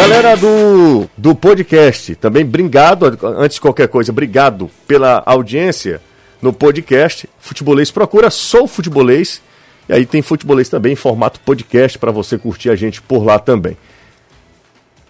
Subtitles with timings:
[0.00, 6.00] Galera do, do podcast, também obrigado, antes de qualquer coisa, obrigado pela audiência
[6.40, 7.28] no podcast.
[7.38, 9.42] Futebolês procura Sou Futebolês.
[9.86, 13.38] E aí tem Futebolês também em formato podcast para você curtir a gente por lá
[13.38, 13.76] também.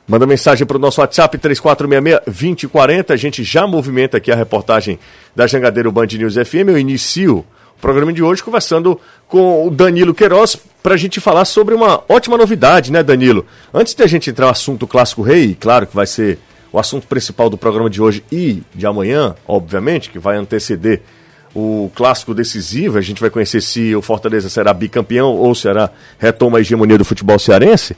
[0.09, 3.13] Manda mensagem para o nosso WhatsApp 3466-2040.
[3.13, 4.99] A gente já movimenta aqui a reportagem
[5.37, 6.67] da Jangadeiro Band News FM.
[6.67, 7.47] Eu inicio
[7.81, 12.37] programa de hoje conversando com o Danilo Queiroz para a gente falar sobre uma ótima
[12.37, 13.47] novidade, né, Danilo?
[13.73, 16.39] Antes de a gente entrar no assunto Clássico Rei, claro que vai ser
[16.73, 21.03] o assunto principal do programa de hoje e de amanhã, obviamente, que vai anteceder
[21.55, 22.99] o clássico decisivo.
[22.99, 27.05] A gente vai conhecer se o Fortaleza será bicampeão ou será retoma a hegemonia do
[27.05, 27.97] futebol cearense.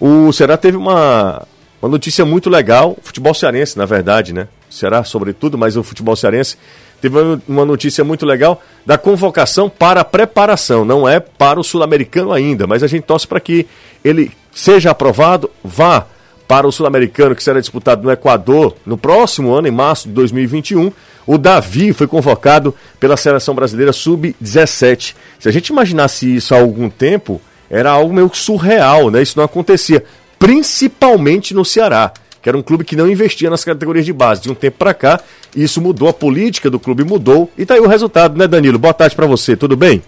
[0.00, 1.46] O Ceará teve uma
[1.84, 4.48] uma notícia muito legal, futebol cearense, na verdade, né?
[4.70, 6.56] Será sobretudo, mas o futebol cearense
[7.04, 10.86] teve uma notícia muito legal da convocação para a preparação.
[10.86, 13.66] Não é para o sul-americano ainda, mas a gente torce para que
[14.02, 16.06] ele seja aprovado, vá
[16.48, 20.90] para o sul-americano que será disputado no Equador no próximo ano, em março de 2021.
[21.26, 25.14] O Davi foi convocado pela seleção brasileira sub-17.
[25.38, 29.20] Se a gente imaginasse isso há algum tempo, era algo meio surreal, né?
[29.20, 30.02] Isso não acontecia
[30.38, 32.12] principalmente no Ceará,
[32.44, 34.42] que era um clube que não investia nas categorias de base.
[34.42, 35.18] De um tempo para cá,
[35.56, 38.78] isso mudou, a política do clube mudou e tá aí o resultado, né, Danilo?
[38.78, 40.02] Boa tarde para você, tudo bem?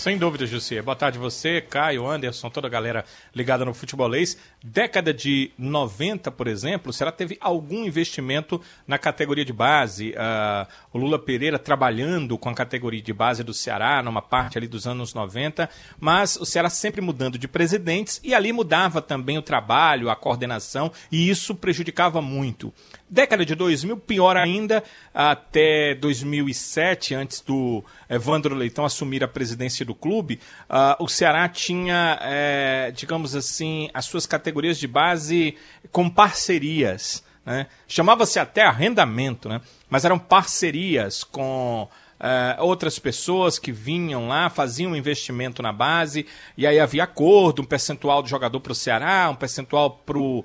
[0.00, 0.80] Sem dúvida, Jussi.
[0.80, 4.34] Boa tarde você, Caio, Anderson, toda a galera ligada no futebolês.
[4.64, 10.12] Década de 90, por exemplo, será teve algum investimento na categoria de base?
[10.12, 14.66] Uh, o Lula Pereira trabalhando com a categoria de base do Ceará, numa parte ali
[14.66, 15.68] dos anos 90,
[16.00, 20.90] mas o Ceará sempre mudando de presidentes e ali mudava também o trabalho, a coordenação,
[21.12, 22.72] e isso prejudicava muito.
[23.06, 29.94] Década de 2000, pior ainda, até 2007, antes do Evandro Leitão assumir a presidência do
[29.94, 35.56] clube, uh, o Ceará tinha, é, digamos assim, as suas categorias de base
[35.92, 37.22] com parcerias.
[37.46, 37.68] Né?
[37.86, 39.60] Chamava-se até arrendamento, né?
[39.88, 41.88] mas eram parcerias com
[42.20, 46.26] uh, outras pessoas que vinham lá, faziam um investimento na base,
[46.56, 50.40] e aí havia acordo, um percentual do jogador para o Ceará, um percentual para o
[50.40, 50.44] uh,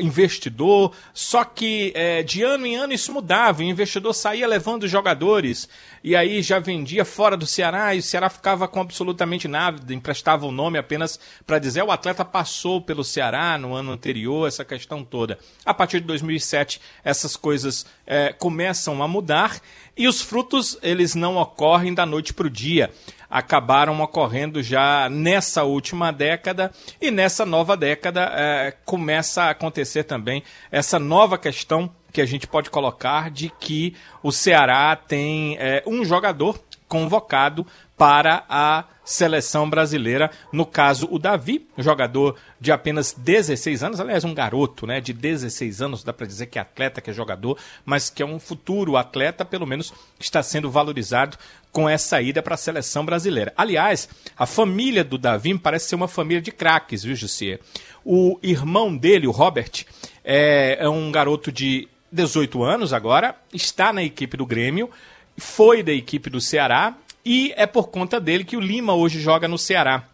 [0.00, 0.92] investidor.
[1.12, 5.68] Só que uh, de ano em ano isso mudava, o investidor saía levando jogadores,
[6.02, 10.46] e aí já vendia fora do Ceará, e o Ceará ficava com absolutamente nada, emprestava
[10.46, 15.04] o nome apenas para dizer o atleta passou pelo Ceará no ano anterior, essa questão
[15.04, 15.38] toda.
[15.64, 19.60] A partir de 2007, essas coisas eh, começam a mudar
[19.96, 22.90] e os frutos, eles não ocorrem da noite para o dia.
[23.30, 30.42] Acabaram ocorrendo já nessa última década e nessa nova década é, começa a acontecer também
[30.70, 36.04] essa nova questão que a gente pode colocar de que o Ceará tem é, um
[36.04, 40.30] jogador convocado para a seleção brasileira.
[40.52, 45.80] No caso, o Davi, jogador de apenas 16 anos, aliás, um garoto né, de 16
[45.80, 48.96] anos, dá para dizer que é atleta, que é jogador, mas que é um futuro
[48.96, 51.38] atleta, pelo menos está sendo valorizado
[51.70, 53.52] com essa ida para a seleção brasileira.
[53.56, 57.60] Aliás, a família do Davi parece ser uma família de craques, viu, Jussier?
[58.04, 59.84] O irmão dele, o Robert,
[60.24, 64.90] é, é um garoto de 18 anos agora, está na equipe do Grêmio,
[65.36, 69.48] foi da equipe do Ceará e é por conta dele que o Lima hoje joga
[69.48, 70.04] no Ceará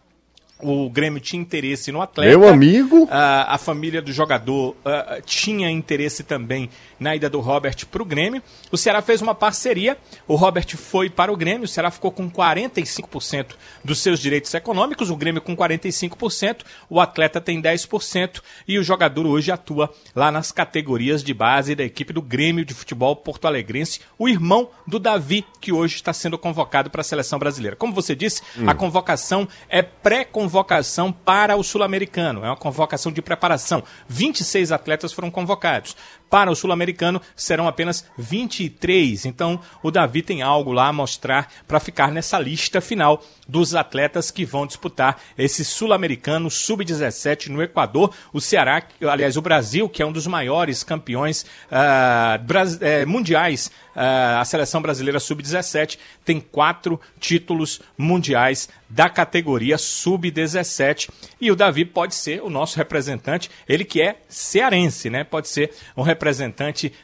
[0.63, 2.29] o Grêmio tinha interesse no atleta.
[2.37, 3.07] Meu amigo.
[3.11, 6.69] a família do jogador uh, tinha interesse também
[6.99, 8.41] na ida do Robert para o Grêmio.
[8.71, 9.97] O Ceará fez uma parceria,
[10.27, 15.09] o Robert foi para o Grêmio, o Ceará ficou com 45% dos seus direitos econômicos,
[15.09, 20.51] o Grêmio com 45%, o atleta tem 10% e o jogador hoje atua lá nas
[20.51, 25.45] categorias de base da equipe do Grêmio de Futebol Porto Alegrense, o irmão do Davi,
[25.59, 27.75] que hoje está sendo convocado para a seleção brasileira.
[27.75, 28.69] Como você disse, hum.
[28.69, 33.83] a convocação é pré-convocação convocação para o Sul-Americano, é uma convocação de preparação.
[34.07, 35.97] 26 atletas foram convocados.
[36.33, 39.23] Para o Sul-Americano serão apenas 23.
[39.27, 44.31] Então o Davi tem algo lá a mostrar para ficar nessa lista final dos atletas
[44.31, 48.15] que vão disputar esse Sul-Americano Sub-17 no Equador.
[48.33, 54.45] O Ceará, aliás, o Brasil, que é um dos maiores campeões uh, mundiais, uh, a
[54.45, 61.11] seleção brasileira Sub-17, tem quatro títulos mundiais da categoria Sub-17.
[61.39, 65.23] E o Davi pode ser o nosso representante, ele que é cearense, né?
[65.23, 66.22] Pode ser um representante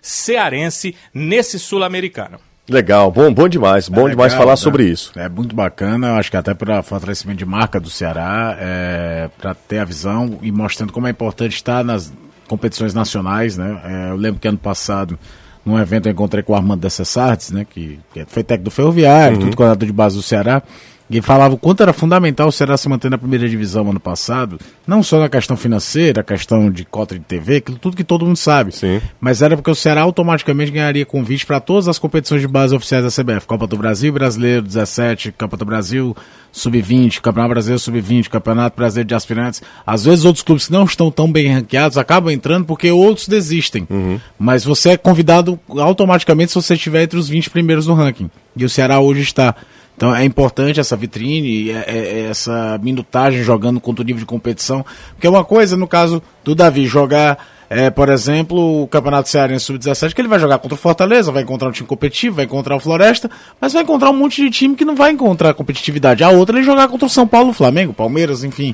[0.01, 2.39] cearense nesse Sul-Americano.
[2.69, 4.56] Legal, bom, bom demais, bom é demais falar né?
[4.56, 5.12] sobre isso.
[5.16, 9.80] É muito bacana, acho que até para fortalecimento de marca do Ceará, é, para ter
[9.80, 12.13] a visão e mostrando como é importante estar nas
[12.48, 13.81] competições nacionais, né?
[13.83, 15.18] É, eu lembro que ano passado,
[15.65, 17.65] num evento, eu encontrei com o Armando Dessessartes, né?
[17.68, 19.45] Que, que foi técnico do Ferroviário, uhum.
[19.45, 20.62] tudo coordenador de base do Ceará.
[21.09, 24.59] E falava o quanto era fundamental o Ceará se manter na primeira divisão ano passado,
[24.85, 28.25] não só na questão financeira, a questão de cota de TV, aquilo tudo que todo
[28.25, 28.71] mundo sabe.
[28.71, 29.01] Sim.
[29.19, 33.03] Mas era porque o Ceará automaticamente ganharia convite para todas as competições de base oficiais
[33.03, 36.15] da CBF: Copa do Brasil, Brasileiro 17, Copa do Brasil,
[36.51, 39.62] Sub-20, Campeonato Brasileiro Sub-20, Campeonato Brasileiro de Aspirantes.
[39.85, 43.88] Às vezes outros clubes que não estão tão bem ranqueados acabam entrando porque outros desistem.
[43.89, 44.19] Uhum.
[44.38, 48.29] Mas você é convidado automaticamente se você estiver entre os 20 primeiros no ranking.
[48.55, 49.55] E o Ceará hoje está.
[50.00, 54.25] Então é importante essa vitrine, é, é, é essa minutagem jogando contra o nível de
[54.25, 54.86] competição.
[55.10, 57.38] Porque é uma coisa, no caso do Davi, jogar,
[57.69, 61.44] é, por exemplo, o Campeonato Cearense Sub-17, que ele vai jogar contra o Fortaleza, vai
[61.44, 63.30] encontrar um time competitivo, vai encontrar o Floresta,
[63.62, 66.24] mas vai encontrar um monte de time que não vai encontrar competitividade.
[66.24, 68.74] A outra ele jogar contra o São Paulo, Flamengo, Palmeiras, enfim.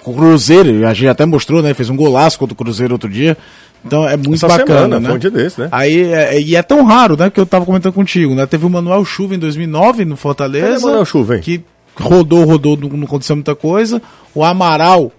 [0.00, 1.72] Com o Cruzeiro, a gente até mostrou, né?
[1.72, 3.36] Fez um golaço contra o Cruzeiro outro dia.
[3.84, 5.08] Então é muito Essa bacana, semana, né?
[5.08, 5.68] foi um desse, né?
[5.70, 8.44] Aí, é, e é tão raro, né, que eu tava comentando contigo, né?
[8.44, 10.66] Teve o Manuel Chuva em 2009 no Fortaleza.
[10.66, 11.42] Cadê o Manuel Chuva, hein?
[11.42, 11.64] Que
[11.98, 14.00] rodou, rodou, não, não aconteceu muita coisa.
[14.34, 15.10] O Amaral,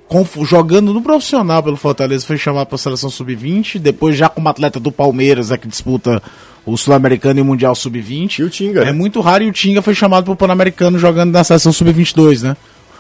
[0.44, 3.80] jogando no profissional pelo Fortaleza, foi chamado para a seleção sub-20.
[3.80, 6.22] Depois, já como atleta do Palmeiras, é que disputa
[6.66, 8.40] o Sul-Americano e o Mundial sub-20.
[8.40, 8.92] E o Tinga, É né?
[8.92, 12.56] muito raro e o Tinga foi chamado para o Pan-Americano jogando na seleção sub-22, né?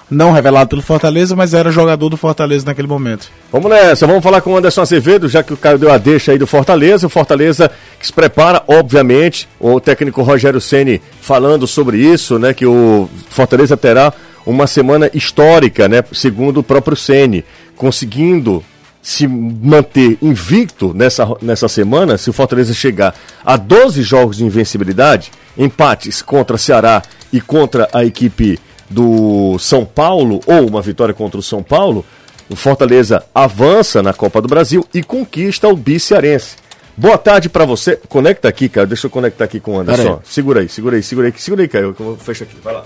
[0.10, 3.30] Não revelado pelo Fortaleza, mas era jogador do Fortaleza naquele momento.
[3.52, 6.32] Vamos nessa, vamos falar com o Anderson Azevedo, já que o Caio deu a deixa
[6.32, 7.08] aí do Fortaleza.
[7.08, 7.70] O Fortaleza
[8.00, 12.54] que se prepara, obviamente, o técnico Rogério Ceni falando sobre isso, né?
[12.54, 14.14] Que o Fortaleza terá
[14.46, 16.02] uma semana histórica, né?
[16.14, 17.44] Segundo o próprio Ceni,
[17.76, 18.64] conseguindo
[19.02, 23.14] se manter invicto nessa, nessa semana, se o Fortaleza chegar
[23.46, 27.02] a 12 jogos de invencibilidade, empates contra Ceará
[27.32, 32.06] e contra a equipe do São Paulo, ou uma vitória contra o São Paulo,
[32.50, 36.56] o Fortaleza avança na Copa do Brasil e conquista o Biciarense.
[36.96, 37.96] Boa tarde pra você.
[38.10, 38.88] Conecta aqui, cara.
[38.88, 40.20] Deixa eu conectar aqui com o Anderson.
[40.24, 41.34] Segura aí, segura aí, segura aí.
[41.38, 41.94] Segura aí, Caio.
[41.94, 42.56] que eu fecho aqui.
[42.64, 42.84] Vai lá.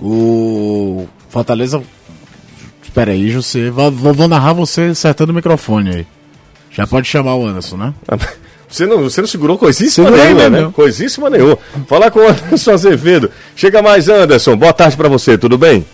[0.00, 1.82] O Fortaleza.
[2.82, 3.70] Espera aí, José.
[3.70, 6.06] Vou, vou- vou narrar você acertando o microfone aí.
[6.70, 7.94] Já pode chamar o Anderson, né?
[8.70, 10.72] Você não, você não segurou coisíssima Segurei nenhuma, mesmo, né?
[10.72, 11.58] Coisíssima nenhuma.
[11.88, 13.30] Falar com o Anderson Azevedo.
[13.56, 14.56] Chega mais, Anderson.
[14.56, 15.84] Boa tarde pra você, tudo bem?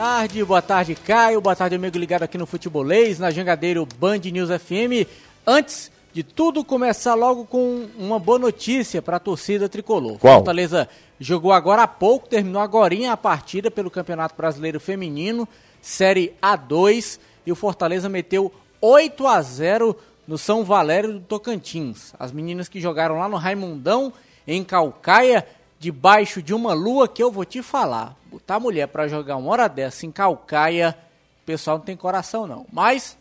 [0.00, 4.48] tarde, boa tarde Caio, boa tarde amigo ligado aqui no Futebolês, na Jangadeiro Band News
[4.48, 5.06] FM.
[5.46, 10.18] Antes de tudo começar logo com uma boa notícia para a torcida tricolor.
[10.18, 10.36] Qual?
[10.36, 15.46] Fortaleza jogou agora há pouco, terminou agorinha a partida pelo Campeonato Brasileiro Feminino,
[15.82, 19.94] Série A2, e o Fortaleza meteu 8 a 0
[20.30, 22.14] no São Valério do Tocantins.
[22.16, 24.12] As meninas que jogaram lá no Raimundão,
[24.46, 25.44] em Calcaia,
[25.76, 28.16] debaixo de uma lua que eu vou te falar.
[28.26, 30.96] Botar mulher pra jogar uma hora dessa em Calcaia,
[31.42, 32.64] o pessoal não tem coração não.
[32.72, 33.18] Mas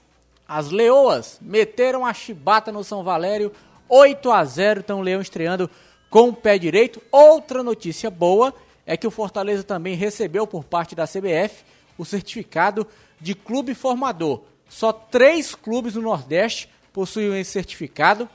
[0.47, 3.51] as leoas meteram a chibata no São Valério,
[3.89, 5.67] 8 a 0 então o Leão estreando
[6.11, 7.01] com o pé direito.
[7.11, 8.53] Outra notícia boa
[8.85, 11.63] é que o Fortaleza também recebeu por parte da CBF
[11.97, 12.85] o certificado
[13.19, 14.43] de clube formador.
[14.69, 18.27] Só três clubes no Nordeste possuem esse certificado: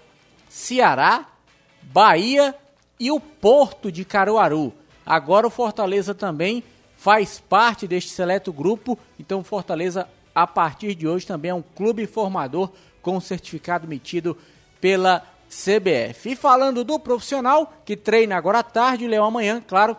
[0.49, 1.29] Ceará,
[1.83, 2.55] Bahia
[2.99, 4.73] e o Porto de Caruaru.
[5.05, 6.65] Agora o Fortaleza também
[6.97, 11.61] faz parte deste seleto grupo, então o Fortaleza a partir de hoje também é um
[11.61, 12.71] clube formador
[13.03, 14.35] com certificado emitido
[14.81, 16.31] pela CBF.
[16.31, 19.95] E falando do profissional que treina agora à tarde, o Leão amanhã, claro,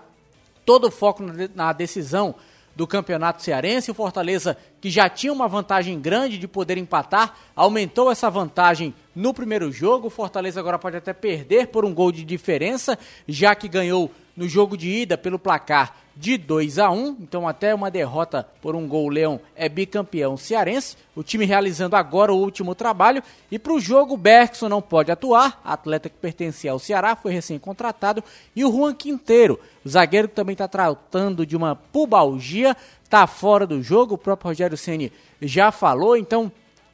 [0.65, 1.21] todo o foco
[1.53, 2.33] na decisão
[2.75, 3.91] do Campeonato Cearense.
[3.91, 9.33] O Fortaleza, que já tinha uma vantagem grande de poder empatar, aumentou essa vantagem no
[9.33, 10.07] primeiro jogo.
[10.07, 14.47] O Fortaleza agora pode até perder por um gol de diferença, já que ganhou no
[14.47, 18.87] jogo de ida pelo placar de 2 a 1 então até uma derrota por um
[18.87, 23.21] gol Leão é bicampeão cearense, o time realizando agora o último trabalho.
[23.51, 28.23] E para o jogo Bergson não pode atuar, atleta que pertencia ao Ceará, foi recém-contratado.
[28.55, 33.67] E o Juan Quinteiro, o zagueiro que também está tratando de uma pubalgia, está fora
[33.67, 36.51] do jogo, o próprio Rogério Ceni já falou, então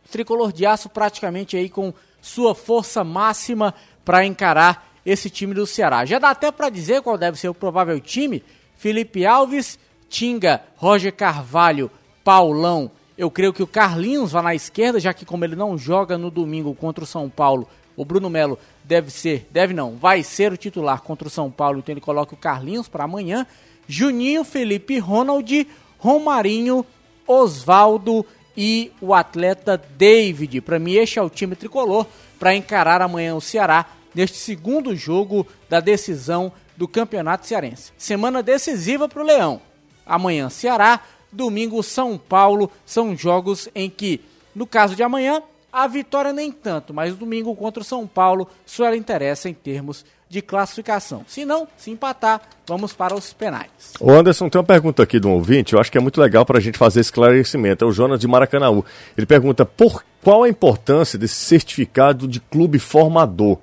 [0.10, 3.74] tricolor de aço praticamente aí com sua força máxima
[4.04, 6.06] para encarar esse time do Ceará.
[6.06, 8.44] Já dá até para dizer qual deve ser o provável time:
[8.82, 9.78] Felipe Alves,
[10.10, 11.92] Tinga, Roger Carvalho,
[12.24, 12.90] Paulão.
[13.16, 16.32] Eu creio que o Carlinhos vai na esquerda, já que como ele não joga no
[16.32, 20.58] domingo contra o São Paulo, o Bruno Melo deve ser, deve não, vai ser o
[20.58, 23.46] titular contra o São Paulo, então ele coloca o Carlinhos para amanhã.
[23.88, 25.68] Juninho, Felipe, Ronald,
[26.00, 26.84] Romarinho,
[27.28, 28.26] Osvaldo
[28.58, 30.60] e o atleta David.
[30.62, 32.08] Para mim, este é o time tricolor
[32.40, 33.86] para encarar amanhã o Ceará
[34.16, 37.94] neste segundo jogo da decisão do Campeonato Cearense.
[37.96, 39.62] Semana decisiva para o Leão.
[40.04, 41.00] Amanhã, Ceará.
[41.32, 42.72] Domingo, São Paulo.
[42.88, 44.20] São jogos em que,
[44.56, 48.86] no caso de amanhã, a vitória nem tanto, mas domingo contra o São Paulo só
[48.86, 51.24] ela interessa em termos de classificação.
[51.28, 53.70] Se não, se empatar, vamos para os penais.
[54.00, 56.48] O Anderson tem uma pergunta aqui de um ouvinte, eu acho que é muito legal
[56.48, 57.86] para a gente fazer esclarecimento.
[57.86, 58.84] É o Jonas de Maracanãú.
[59.16, 63.60] Ele pergunta por qual a importância desse certificado de clube formador.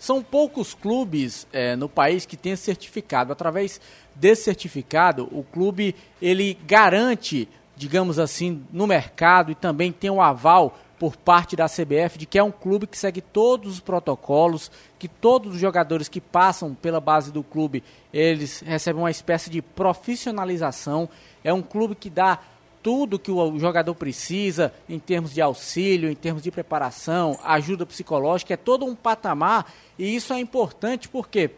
[0.00, 3.34] São poucos clubes é, no país que têm certificado.
[3.34, 3.78] Através
[4.14, 10.74] desse certificado, o clube ele garante, digamos assim, no mercado e também tem um aval
[10.98, 15.06] por parte da CBF de que é um clube que segue todos os protocolos, que
[15.06, 21.10] todos os jogadores que passam pela base do clube, eles recebem uma espécie de profissionalização.
[21.44, 22.38] É um clube que dá
[22.82, 28.54] tudo que o jogador precisa em termos de auxílio, em termos de preparação, ajuda psicológica,
[28.54, 31.50] é todo um patamar e isso é importante porque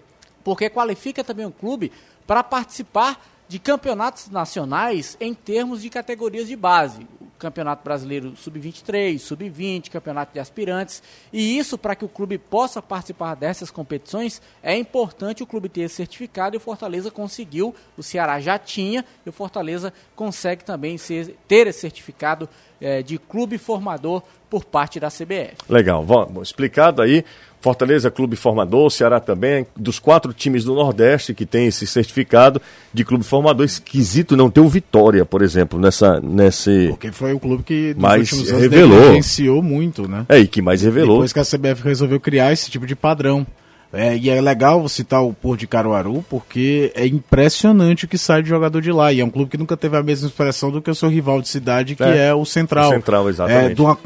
[0.45, 1.93] porque qualifica também o clube
[2.27, 7.07] para participar de campeonatos nacionais em termos de categorias de base.
[7.43, 11.03] Campeonato Brasileiro Sub-23, Sub-20, Campeonato de Aspirantes.
[11.33, 15.83] E isso, para que o clube possa participar dessas competições, é importante o clube ter
[15.83, 17.75] esse certificado e o Fortaleza conseguiu.
[17.97, 22.49] O Ceará já tinha e o Fortaleza consegue também ser, ter esse certificado
[22.81, 25.57] é, de clube formador por parte da CBF.
[25.69, 27.25] Legal, Vamos, explicado aí.
[27.63, 32.61] Fortaleza Clube Formador, Ceará também, dos quatro times do Nordeste que tem esse certificado
[32.93, 33.65] de clube formador.
[33.65, 36.89] Esquisito não ter o Vitória, por exemplo, nessa, nesse.
[36.89, 39.63] Porque foi o clube que nos mais últimos anos revelou.
[39.63, 40.27] muito, né?
[40.29, 41.19] É, e que mais revelou.
[41.19, 43.47] Depois que a CBF resolveu criar esse tipo de padrão.
[43.93, 48.43] É, e é legal citar o Porto de Caruaru, porque é impressionante o que sai
[48.43, 49.13] de jogador de lá.
[49.13, 51.43] E é um clube que nunca teve a mesma expressão do que o seu rival
[51.43, 52.89] de cidade, que é, é o Central.
[52.89, 53.79] O Central, exatamente.
[53.79, 53.99] É, uma,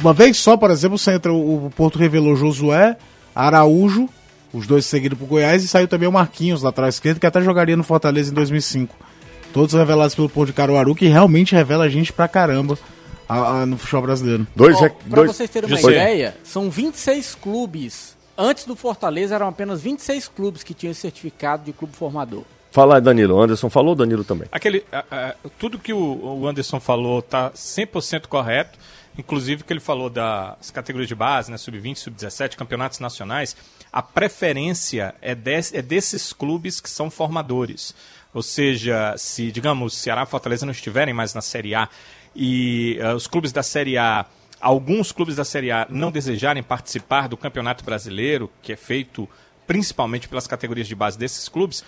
[0.00, 2.96] uma vez só, por exemplo, o, Centro, o Porto revelou Josué,
[3.34, 4.08] Araújo,
[4.52, 7.76] os dois seguidos pro Goiás, e saiu também o Marquinhos, lateral esquerdo, que até jogaria
[7.76, 8.94] no Fortaleza em 2005.
[9.52, 12.78] Todos revelados pelo Porto de Caruaru, que realmente revela a gente pra caramba
[13.28, 14.46] a, a, no futebol brasileiro.
[14.54, 15.36] Dois, oh, pra dois...
[15.36, 18.16] vocês terem uma ideia, são 26 clubes.
[18.36, 22.42] Antes do Fortaleza eram apenas 26 clubes que tinham esse certificado de clube formador.
[22.72, 23.34] Fala, Danilo.
[23.34, 24.48] O Anderson falou, Danilo também.
[24.50, 28.78] Aquele, uh, uh, tudo que o, o Anderson falou tá 100% correto
[29.20, 33.56] inclusive que ele falou das categorias de base, né, sub-20, sub-17, campeonatos nacionais,
[33.92, 37.94] a preferência é, é desses clubes que são formadores.
[38.32, 41.88] Ou seja, se, digamos, Ceará e Fortaleza não estiverem mais na Série A
[42.34, 44.24] e uh, os clubes da Série A,
[44.60, 49.28] alguns clubes da Série A não desejarem participar do Campeonato Brasileiro, que é feito
[49.66, 51.84] principalmente pelas categorias de base desses clubes,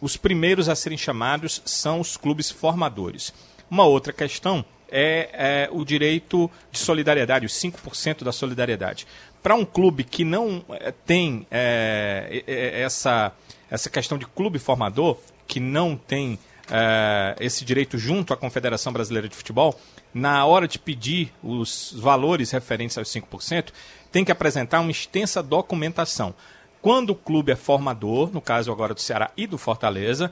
[0.00, 3.32] os primeiros a serem chamados são os clubes formadores.
[3.70, 9.06] Uma outra questão é, é o direito de solidariedade, os 5% da solidariedade.
[9.42, 13.32] Para um clube que não é, tem é, é, essa,
[13.70, 16.38] essa questão de clube formador, que não tem
[16.70, 19.78] é, esse direito junto à Confederação Brasileira de Futebol,
[20.12, 23.72] na hora de pedir os valores referentes aos 5%,
[24.12, 26.34] tem que apresentar uma extensa documentação.
[26.82, 30.30] Quando o clube é formador, no caso agora do Ceará e do Fortaleza,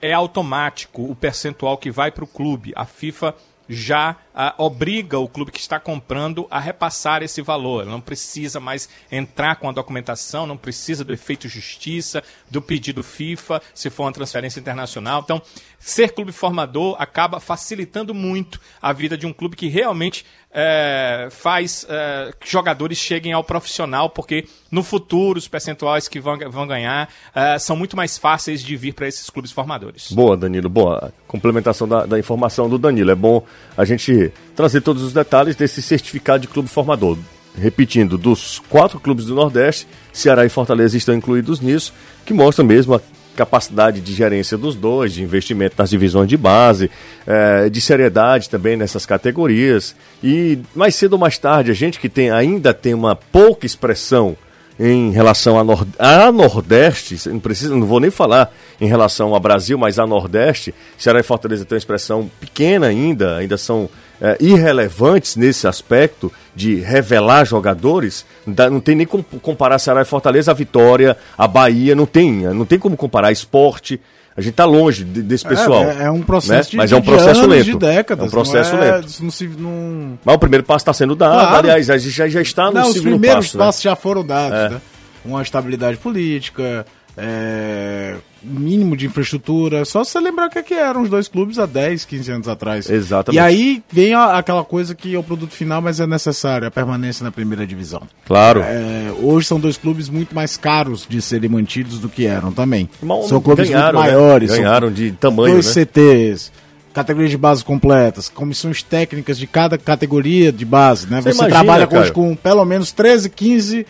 [0.00, 2.72] é automático o percentual que vai para o clube.
[2.74, 3.34] A FIFA
[3.70, 7.84] já ah, obriga o clube que está comprando a repassar esse valor.
[7.84, 13.60] Não precisa mais entrar com a documentação, não precisa do efeito justiça, do pedido FIFA,
[13.74, 15.20] se for uma transferência internacional.
[15.24, 15.42] Então,
[15.78, 21.86] ser clube formador acaba facilitando muito a vida de um clube que realmente é, faz
[21.88, 27.08] é, que jogadores cheguem ao profissional, porque no futuro os percentuais que vão, vão ganhar
[27.34, 30.10] é, são muito mais fáceis de vir para esses clubes formadores.
[30.10, 31.12] Boa, Danilo, boa.
[31.26, 33.10] Complementação da, da, informação do Danilo.
[33.10, 33.44] É bom
[33.76, 37.18] a gente trazer todos os detalhes desse certificado de clube formador.
[37.56, 41.92] Repetindo, dos quatro clubes do Nordeste, Ceará e Fortaleza estão incluídos nisso,
[42.24, 43.00] que mostra mesmo a
[43.36, 46.90] capacidade de gerência dos dois, de investimento nas divisões de base,
[47.26, 49.96] é, de seriedade também nessas categorias.
[50.22, 54.36] E mais cedo ou mais tarde, a gente que tem, ainda tem uma pouca expressão
[54.78, 59.38] em relação a, Nord a Nordeste, não, precisa, não vou nem falar em relação a
[59.38, 64.36] Brasil, mas a Nordeste, Ceará e Fortaleza tem uma expressão pequena ainda, ainda são é,
[64.40, 70.54] irrelevantes nesse aspecto de revelar jogadores, não tem nem como comparar Ceará e Fortaleza, a
[70.54, 74.00] Vitória, a Bahia, não tem, não tem como comparar esporte.
[74.36, 75.84] A gente está longe desse pessoal.
[75.84, 76.70] É, é um processo né?
[76.70, 77.64] de, Mas é um processo anos, lento.
[77.64, 78.24] de décadas.
[78.24, 79.22] É um processo é, lento.
[79.22, 80.18] Não se, não...
[80.24, 81.32] Mas o primeiro passo está sendo dado.
[81.32, 81.56] Claro.
[81.56, 82.98] Aliás, a gente já, já está no não, segundo passo.
[82.98, 83.58] Os primeiros né?
[83.58, 84.58] passos já foram dados.
[84.58, 84.68] É.
[84.70, 84.80] Né?
[85.24, 86.86] Uma estabilidade política,
[87.16, 89.84] é, mínimo de infraestrutura.
[89.84, 92.48] Só você lembrar o que, é que eram os dois clubes há 10, 15 anos
[92.48, 92.88] atrás.
[92.88, 93.36] Exatamente.
[93.36, 96.70] E aí vem a, aquela coisa que é o produto final, mas é necessário, a
[96.70, 98.02] permanência na primeira divisão.
[98.26, 98.60] Claro.
[98.60, 102.88] É, hoje são dois clubes muito mais caros de serem mantidos do que eram também.
[103.02, 104.16] Mal, são clubes ganharam, muito né?
[104.16, 104.50] maiores.
[104.50, 104.56] Né?
[104.58, 105.54] Ganharam de tamanho.
[105.54, 105.72] Dois né?
[105.72, 106.52] CTs
[106.92, 111.20] categorias de base completas, comissões técnicas de cada categoria de base, né?
[111.20, 113.86] Você, Você imagina, trabalha hoje com pelo menos 13, 15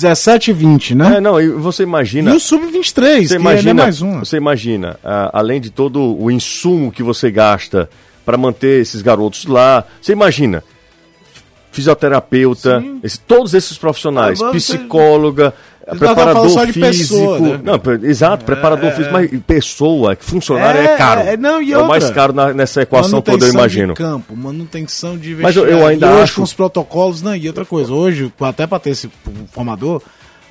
[0.00, 1.16] 17 e 20, né?
[1.16, 2.30] É, não, e você imagina.
[2.30, 4.24] E o Sub-23, Você que imagina, é mais uma.
[4.24, 7.88] você imagina, ah, além de todo o insumo que você gasta
[8.24, 10.62] para manter esses garotos lá, você imagina
[11.70, 15.54] fisioterapeuta, esse- todos esses profissionais, Ah, psicóloga,
[15.92, 17.60] tá preparador só de físico, pessoa, né?
[17.62, 21.78] não, exato, preparador físico, mas pessoa, que funcionário é, É, caro, é, não, e é
[21.78, 22.14] o mais outra?
[22.14, 23.94] caro na- nessa equação toda, eu imagino.
[23.94, 27.46] De campo, manutenção de Mas eu- eu ainda hoje acho- com os protocolos, não, e
[27.48, 29.10] outra coisa, hoje, até para ter esse
[29.52, 30.02] formador,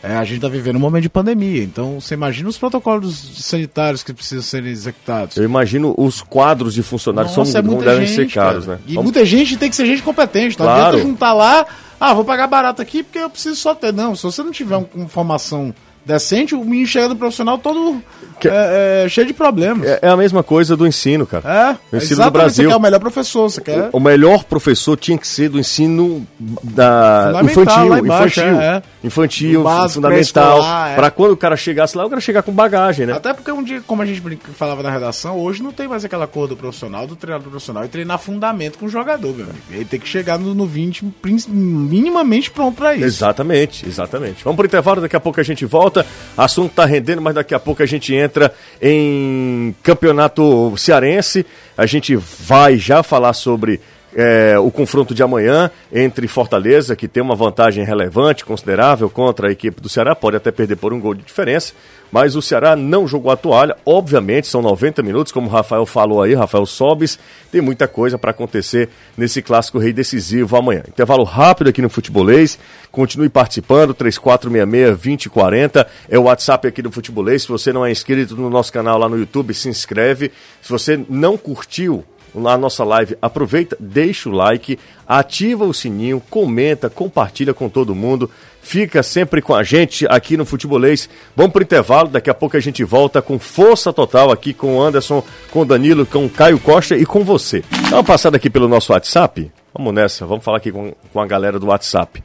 [0.04, 4.04] é, a gente tá vivendo um momento de pandemia, então você imagina os protocolos sanitários
[4.04, 5.38] que precisam ser executados.
[5.38, 8.78] Eu imagino os quadros de funcionários Nossa, são, é muita devem gente, ser caros, cara.
[8.78, 8.84] né?
[8.88, 10.58] E Vamos- muita gente tem que ser gente competente.
[10.58, 10.88] Não Claro.
[10.88, 11.66] adianta juntar lá,
[12.00, 13.92] ah, vou pagar barato aqui porque eu preciso só ter.
[13.94, 15.74] Não, se você não tiver um- com formação
[16.08, 18.02] decente, o menino chega no profissional todo
[18.40, 19.88] Que- é, é, cheio de problemas.
[19.88, 21.78] É, é a mesma coisa do ensino, cara.
[21.92, 22.66] É, O ensino do Brasil.
[22.66, 23.90] Você quer o melhor professor, você quer...
[23.92, 26.26] O melhor professor tinha que ser do ensino
[26.64, 28.84] da infantil, embaixo, infantil, é, é.
[29.04, 31.10] infantil, Do básico, fundamental, pré-escolar, é.
[31.12, 33.14] Quando o cara chegasse lá, o cara chegar com bagagem, né?
[33.14, 34.22] Até porque um dia, como a gente
[34.56, 37.88] falava na redação, hoje não tem mais aquela cor do profissional, do treinador profissional e
[37.88, 39.58] treinar fundamento com o jogador, meu amigo.
[39.72, 43.06] Ele tem que chegar no, no 20 prin- minimamente pronto pra isso.
[43.06, 44.44] Exatamente, exatamente.
[44.44, 45.97] Vamos pro intervalo, daqui a pouco a gente volta.
[46.38, 51.46] Assunto tá rendendo, mas daqui a pouco a gente entra em campeonato cearense.
[51.78, 53.80] A gente vai já falar sobre
[54.20, 59.52] é, o confronto de amanhã entre Fortaleza, que tem uma vantagem relevante, considerável contra a
[59.52, 61.72] equipe do Ceará, pode até perder por um gol de diferença,
[62.12, 66.24] mas o Ceará não jogou a toalha, obviamente, são 90 minutos, como o Rafael falou
[66.24, 67.20] aí, Rafael Sobes,
[67.52, 70.82] tem muita coisa para acontecer nesse clássico rei decisivo amanhã.
[70.88, 72.58] Intervalo rápido aqui no Futebolês,
[72.92, 78.50] continue participando, 3466-2040 é o WhatsApp aqui do Futebolês, se você não é inscrito no
[78.50, 82.04] nosso canal lá no YouTube, se inscreve, se você não curtiu
[82.44, 84.78] lá a nossa live, aproveita, deixa o like,
[85.08, 88.30] ativa o sininho, comenta, compartilha com todo mundo.
[88.62, 91.10] Fica sempre com a gente aqui no Futebolês.
[91.36, 94.82] Vamos pro intervalo, daqui a pouco a gente volta com força total aqui com o
[94.82, 97.64] Anderson, com o Danilo, com o Caio Costa e com você.
[97.90, 99.50] Dá uma passada aqui pelo nosso WhatsApp.
[99.74, 102.22] Vamos nessa, vamos falar aqui com, com a galera do WhatsApp.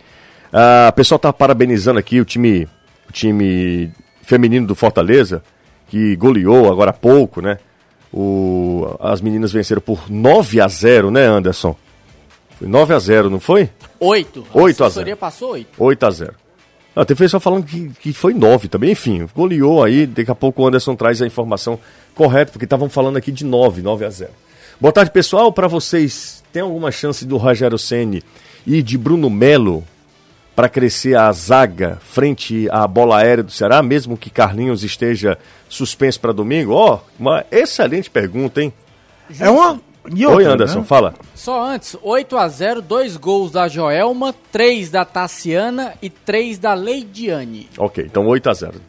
[0.52, 2.68] Ah, o pessoal tá parabenizando aqui o time,
[3.08, 5.42] o time feminino do Fortaleza,
[5.88, 7.58] que goleou agora há pouco, né?
[8.12, 11.74] O, as meninas venceram por 9 a 0 né, Anderson?
[12.58, 13.70] Foi 9 a 0 não foi?
[13.98, 14.46] Oito.
[14.54, 15.70] é Oito a assessoria passou oito.
[15.82, 16.34] 8 a 0
[16.94, 20.62] ah, Tem pessoal falando que, que foi 9 também, enfim, goleou aí, daqui a pouco
[20.62, 21.78] o Anderson traz a informação
[22.14, 24.30] correta, porque estavam falando aqui de 9, 9 a 0
[24.78, 28.22] Boa tarde, pessoal, para vocês, tem alguma chance do Rogério Ceni
[28.66, 29.84] e de Bruno Melo
[30.54, 35.38] para crescer a zaga frente à bola aérea do Ceará, mesmo que Carlinhos esteja
[35.68, 36.72] suspenso para domingo?
[36.72, 38.72] Ó, uma excelente pergunta, hein?
[39.40, 39.80] É uma.
[40.14, 40.84] E Oi, outra, Anderson, né?
[40.84, 41.14] fala.
[41.34, 46.74] Só antes, 8 a 0 dois gols da Joelma, três da Tassiana e três da
[46.74, 47.70] Leidiane.
[47.78, 48.80] Ok, então 8 a 0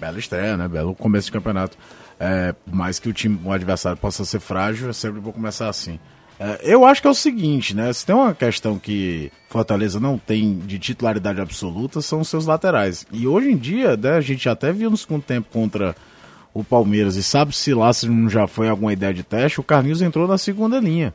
[0.00, 0.66] Bela estreia, né?
[0.66, 1.76] Belo começo de campeonato.
[2.18, 5.68] É, por mais que o time, o adversário possa ser frágil, é sempre bom começar
[5.68, 6.00] assim.
[6.42, 7.92] É, eu acho que é o seguinte, né?
[7.92, 13.06] Se tem uma questão que Fortaleza não tem de titularidade absoluta, são os seus laterais.
[13.12, 15.94] E hoje em dia, né, a gente até viu no segundo tempo contra
[16.52, 19.62] o Palmeiras, e sabe se lá se não já foi alguma ideia de teste, o
[19.62, 21.14] Carlinhos entrou na segunda linha.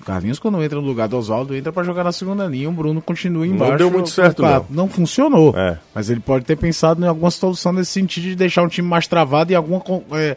[0.00, 2.68] O Carlinhos, quando entra no lugar do Oswaldo, entra pra jogar na segunda linha.
[2.68, 3.76] O Bruno continua embaixo.
[3.76, 4.66] deu muito certo, quatro.
[4.70, 5.54] Não funcionou.
[5.56, 5.78] É.
[5.94, 9.06] Mas ele pode ter pensado em alguma solução nesse sentido de deixar um time mais
[9.06, 9.82] travado e alguma.
[10.12, 10.36] É,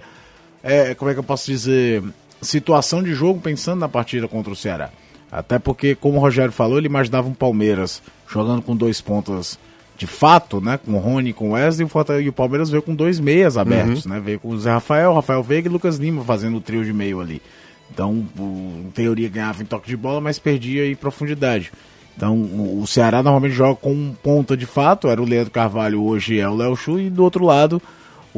[0.64, 2.04] é, como é que eu posso dizer?
[2.42, 4.90] Situação de jogo pensando na partida contra o Ceará.
[5.32, 9.60] Até porque, como o Rogério falou, ele imaginava um Palmeiras jogando com dois pontas
[9.98, 10.78] de fato, né?
[10.78, 14.06] Com o Rony, com o Wesley, e o e Palmeiras veio com dois meias abertos,
[14.06, 14.22] né?
[14.24, 17.20] Veio com o Zé Rafael, Rafael Veiga e Lucas Lima fazendo o trio de meio
[17.20, 17.42] ali.
[17.92, 21.72] Então, o- em teoria, ganhava em toque de bola, mas perdia em profundidade.
[22.16, 26.04] Então, o o Ceará normalmente joga com um ponta de fato, era o Leandro Carvalho,
[26.04, 27.82] hoje é o Léo Chu, e do outro lado,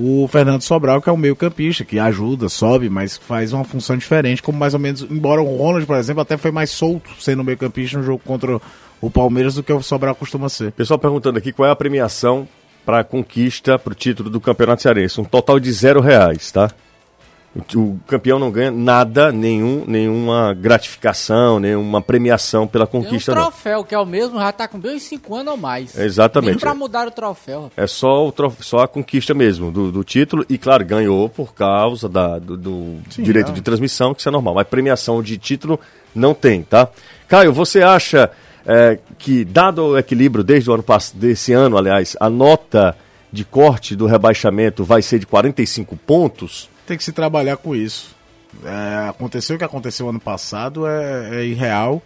[0.02, 3.98] o Fernando Sobral, que é o meio campista, que ajuda, sobe, mas faz uma função
[3.98, 7.44] diferente, como mais ou menos, embora o Ronald, por exemplo, até foi mais solto sendo
[7.44, 8.62] meio campista no jogo contra
[9.02, 10.72] o Palmeiras do que o Sobral costuma ser.
[10.72, 12.48] Pessoal perguntando aqui qual é a premiação
[12.86, 15.20] para a conquista, para o título do Campeonato Cearense.
[15.20, 16.72] Um total de zero reais, tá?
[17.76, 23.42] O, campeão não ganha nada, nenhum, nenhuma gratificação, nenhuma premiação pela Tem um conquista, não.
[23.44, 25.98] troféu, que é o mesmo, já tá com bem 5 anos ou mais.
[25.98, 26.52] Exatamente.
[26.52, 27.64] Nem pra mudar o troféu.
[27.64, 27.74] rapaz.
[27.78, 30.46] É só, o trof- só a conquista mesmo do, do título.
[30.48, 33.54] E, claro, ganhou por causa da, do, do direito é.
[33.54, 34.54] de transmissão, que isso é normal.
[34.54, 35.80] Mas premiação de título
[36.14, 36.88] não tem, tá?
[37.28, 38.30] Caio, você acha
[38.66, 42.96] é, que, dado o equilíbrio desde o ano passado, desse ano, aliás, a nota
[43.32, 46.70] de corte do rebaixamento vai ser de 45 pontos?
[46.89, 48.15] Tem que se trabalhar com isso.
[48.65, 52.02] É, aconteceu o que aconteceu ano passado, é, é irreal.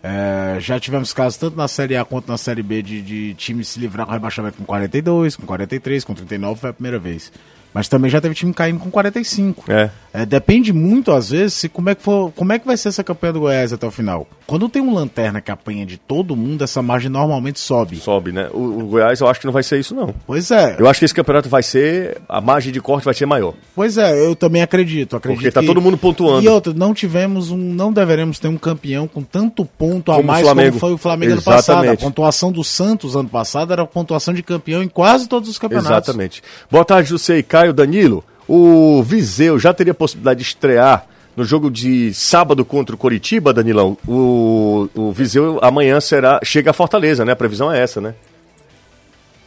[0.00, 3.66] É, já tivemos casos tanto na Série A quanto na Série B de, de times
[3.66, 7.32] se livrar com rebaixamento com 42, com 43, com 39, foi a primeira vez.
[7.74, 9.72] Mas também já teve time caindo com 45.
[9.72, 9.90] É.
[10.18, 12.88] É, depende muito, às vezes, se como é, que for, como é que vai ser
[12.88, 14.26] essa campanha do Goiás até o final.
[14.46, 17.96] Quando tem um lanterna que apanha de todo mundo, essa margem normalmente sobe.
[17.98, 18.48] Sobe, né?
[18.52, 20.14] O, o Goiás eu acho que não vai ser isso, não.
[20.26, 22.18] Pois é, Eu acho que esse campeonato vai ser.
[22.28, 23.54] A margem de corte vai ser maior.
[23.76, 25.14] pois é, eu também acredito.
[25.16, 26.42] acredito Porque tá que- todo mundo pontuando.
[26.44, 27.56] E outra, não tivemos um.
[27.56, 30.98] Não deveremos ter um campeão com tanto ponto a Como o mais como foi o
[30.98, 31.76] Flamengo ano passado.
[31.76, 32.00] A Exatamente.
[32.04, 35.90] pontuação do Santos ano passado era a pontuação de campeão em quase todos os campeonatos.
[36.08, 36.42] Exatamente.
[36.70, 38.24] Boa tarde, José e Caio Danilo.
[38.48, 41.06] O Viseu já teria possibilidade de estrear
[41.36, 43.96] no jogo de sábado contra o Coritiba, Danilão.
[44.08, 47.32] O, o Viseu amanhã será chega a Fortaleza, né?
[47.32, 48.14] A previsão é essa, né?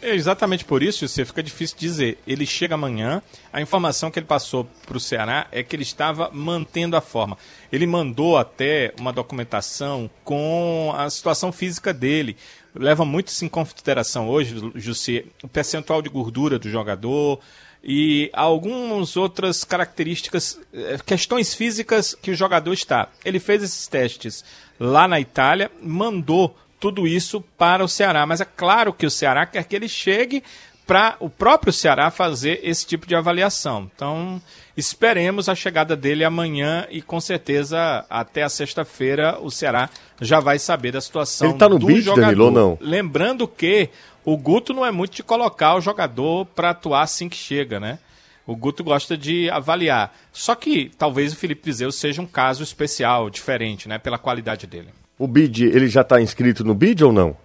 [0.02, 2.18] É exatamente por isso, você fica difícil dizer.
[2.26, 3.22] Ele chega amanhã,
[3.54, 7.38] a informação que ele passou para o Ceará é que ele estava mantendo a forma.
[7.72, 12.36] Ele mandou até uma documentação com a situação física dele.
[12.74, 17.40] Leva muito isso em consideração hoje, Jussi, o percentual de gordura do jogador
[17.84, 23.10] e algumas outras características, eh, questões físicas que o jogador está.
[23.26, 24.44] Ele fez esses testes
[24.80, 28.26] lá na Itália, mandou tudo isso para o Ceará.
[28.26, 30.44] Mas é claro que o Ceará quer que ele chegue
[30.92, 33.90] para o próprio Ceará fazer esse tipo de avaliação.
[33.96, 34.42] Então,
[34.76, 40.60] esperemos a chegada dele amanhã e com certeza até a sexta-feira o Ceará já vai
[40.60, 42.22] saber da situação Ele tá no do bid, jogador.
[42.22, 42.78] Danilo, ou não?
[42.82, 43.88] Lembrando que
[44.26, 47.98] o Guto não é muito de colocar o jogador para atuar assim que chega, né?
[48.46, 50.14] O Guto gosta de avaliar.
[50.34, 53.98] Só que talvez o Felipe Vizeu seja um caso especial, diferente, né?
[53.98, 54.90] Pela qualidade dele.
[55.18, 57.38] O BID, ele já está inscrito no BID ou não?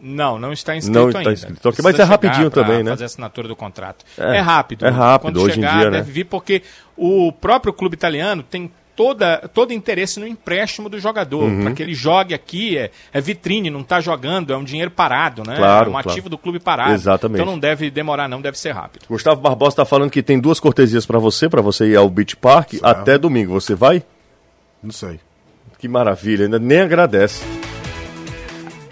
[0.00, 1.32] Não, não está inscrito Não está ainda.
[1.32, 1.58] inscrito.
[1.68, 2.90] Ok, Precisa mas é rapidinho também, né?
[2.90, 4.04] fazer a assinatura do contrato.
[4.18, 4.86] É, É, rápido.
[4.86, 5.96] é rápido, Quando hoje em chegar, dia, né?
[5.98, 6.62] deve vir porque
[6.96, 11.44] o próprio clube italiano tem toda, todo interesse no empréstimo do jogador.
[11.44, 11.62] Uhum.
[11.64, 15.42] Para que ele jogue aqui, é, é vitrine, não está jogando, é um dinheiro parado,
[15.44, 15.56] né?
[15.56, 16.10] Claro, é um claro.
[16.10, 16.92] ativo do clube parado.
[16.92, 17.40] Exatamente.
[17.40, 19.04] Então não deve demorar, não, deve ser rápido.
[19.08, 22.36] Gustavo Barbosa está falando que tem duas cortesias para você, para você ir ao Beach
[22.36, 23.52] Park até domingo.
[23.52, 24.02] Você vai?
[24.82, 25.18] Não sei.
[25.78, 27.44] Que maravilha, ainda nem agradece.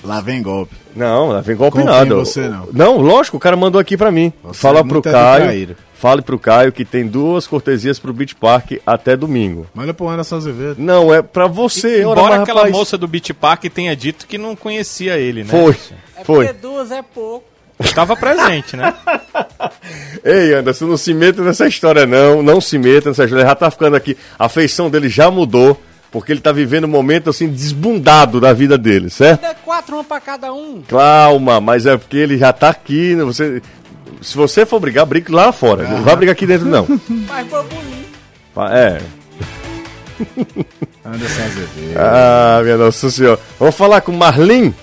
[0.04, 0.74] Lá vem golpe.
[0.96, 2.06] Não, vem golpe Confio nada.
[2.06, 2.68] em você, não.
[2.72, 4.32] Não, lógico, o cara mandou aqui pra mim.
[4.42, 5.38] Você Fala é pro Caio.
[5.40, 5.76] retraído.
[5.94, 9.68] Fale pro Caio que tem duas cortesias pro Beach Park até domingo.
[9.72, 10.74] Manda pro Anderson Azevedo.
[10.78, 12.04] Não, é pra você.
[12.04, 15.50] ora, Embora aquela rapaz, moça do Beach Park tenha dito que não conhecia ele, né?
[15.50, 15.76] Foi,
[16.16, 16.46] É foi.
[16.46, 17.44] porque duas é pouco.
[17.78, 18.92] Estava presente, né?
[20.24, 22.42] Ei, Anderson, não se meta nessa história não.
[22.42, 23.42] Não se meta nessa história.
[23.42, 24.16] Ele já tá ficando aqui.
[24.38, 25.80] A feição dele já mudou.
[26.12, 29.44] Porque ele tá vivendo um momento assim desbundado da vida dele, certo?
[29.46, 30.82] É quatro, uma pra cada um.
[30.82, 33.14] Calma, mas é porque ele já tá aqui.
[33.14, 33.62] né, Você,
[34.20, 35.88] se você for brigar, brigue lá fora.
[35.88, 36.86] Não vai brigar aqui dentro, não.
[37.08, 38.12] Mas foi bonito.
[38.70, 39.00] É.
[41.04, 41.98] Anderson Azevedo.
[41.98, 43.40] Ah, minha Nossa Senhora.
[43.58, 44.74] Vamos falar com o Marlin?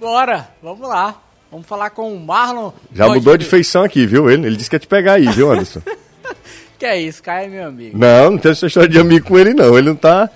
[0.00, 1.14] Bora, vamos lá.
[1.50, 2.72] Vamos falar com o Marlon.
[2.92, 4.28] Já mudou de feição aqui, viu?
[4.28, 5.80] Ele, ele disse que ia te pegar aí, viu, Anderson?
[6.82, 7.96] Que é isso, Caio é meu amigo.
[7.96, 9.78] não, não tem essa história de amigo com ele, não.
[9.78, 10.28] Ele não tá.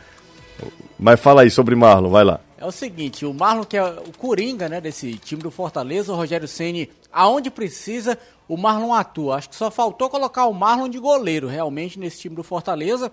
[0.97, 2.39] Mas fala aí sobre Marlon, vai lá.
[2.57, 6.15] É o seguinte, o Marlon, que é o Coringa, né, desse time do Fortaleza, o
[6.15, 9.35] Rogério Ceni, aonde precisa, o Marlon atua.
[9.35, 13.11] Acho que só faltou colocar o Marlon de goleiro, realmente, nesse time do Fortaleza,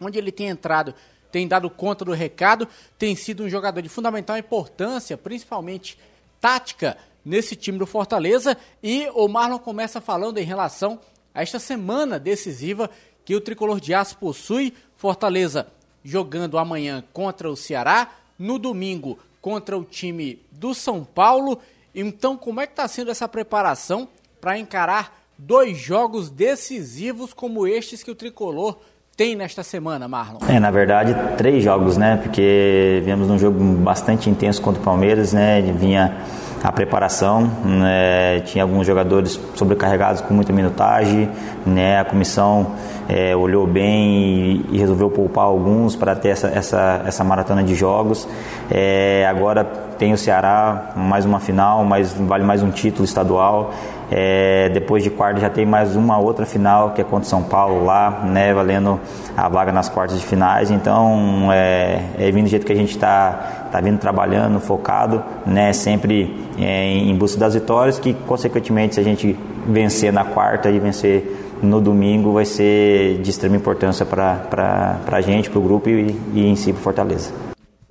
[0.00, 0.92] onde ele tem entrado,
[1.30, 2.66] tem dado conta do recado,
[2.98, 5.96] tem sido um jogador de fundamental importância, principalmente
[6.40, 8.56] tática, nesse time do Fortaleza.
[8.82, 10.98] E o Marlon começa falando em relação
[11.34, 12.90] a esta semana decisiva
[13.24, 14.74] que o Tricolor de Aço possui.
[14.96, 15.66] Fortaleza
[16.04, 21.58] jogando amanhã contra o Ceará, no domingo contra o time do São Paulo.
[21.94, 24.08] Então, como é que está sendo essa preparação
[24.40, 28.78] para encarar dois jogos decisivos como estes que o Tricolor
[29.16, 30.38] tem nesta semana, Marlon?
[30.48, 32.16] É, na verdade, três jogos, né?
[32.22, 35.60] Porque viemos num jogo bastante intenso contra o Palmeiras, né?
[35.60, 36.16] Vinha
[36.62, 38.40] a preparação, né?
[38.44, 41.28] tinha alguns jogadores sobrecarregados com muita minutagem,
[41.66, 41.98] né?
[41.98, 42.72] A comissão
[43.08, 47.74] é, olhou bem e, e resolveu poupar alguns para ter essa, essa, essa maratona de
[47.74, 48.28] jogos.
[48.70, 53.72] É, agora tem o Ceará, mais uma final, mais, vale mais um título estadual.
[54.14, 57.82] É, depois de quarta já tem mais uma outra final que é contra São Paulo
[57.82, 59.00] lá, né, valendo
[59.34, 60.70] a vaga nas quartas de finais.
[60.70, 65.72] Então é, é vindo do jeito que a gente está tá vindo trabalhando, focado, né,
[65.72, 69.34] sempre é, em busca das vitórias, que consequentemente se a gente
[69.66, 75.48] vencer na quarta e vencer no domingo vai ser de extrema importância para a gente,
[75.48, 77.32] para o grupo e, e em si para Fortaleza.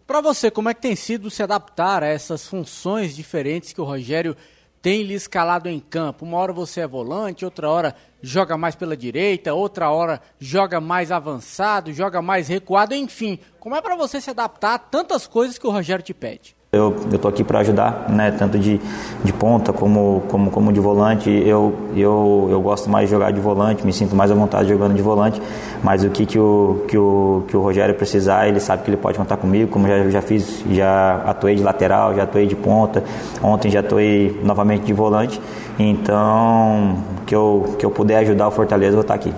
[0.05, 3.86] Para você, como é que tem sido se adaptar a essas funções diferentes que o
[3.86, 4.36] Rogério
[4.82, 6.26] tem lhe escalado em campo?
[6.26, 11.12] Uma hora você é volante, outra hora joga mais pela direita, outra hora joga mais
[11.12, 13.39] avançado, joga mais recuado, enfim.
[13.60, 16.56] Como é para você se adaptar a tantas coisas que o Rogério te pede?
[16.73, 18.79] Eu estou aqui para ajudar, né, tanto de,
[19.25, 21.29] de ponta como, como, como de volante.
[21.29, 24.95] Eu, eu, eu gosto mais de jogar de volante, me sinto mais à vontade jogando
[24.95, 25.41] de volante.
[25.84, 28.95] Mas o que, que, o, que, o, que o Rogério precisar, ele sabe que ele
[28.95, 29.69] pode contar comigo.
[29.69, 33.03] Como já, já fiz, já atuei de lateral, já atuei de ponta.
[33.43, 35.41] Ontem já atuei novamente de volante.
[35.77, 39.34] Então, que eu, que eu puder ajudar o Fortaleza, eu vou estar aqui.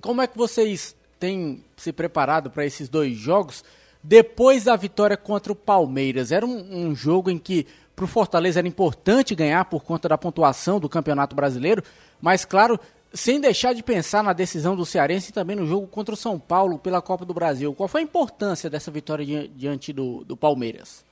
[0.00, 3.62] Como é que vocês têm se preparado para esses dois jogos?
[4.08, 6.32] Depois da vitória contra o Palmeiras.
[6.32, 10.16] Era um, um jogo em que para o Fortaleza era importante ganhar por conta da
[10.16, 11.82] pontuação do Campeonato Brasileiro,
[12.18, 12.80] mas claro,
[13.12, 16.38] sem deixar de pensar na decisão do Cearense e também no jogo contra o São
[16.38, 17.74] Paulo pela Copa do Brasil.
[17.74, 21.04] Qual foi a importância dessa vitória diante do, do Palmeiras?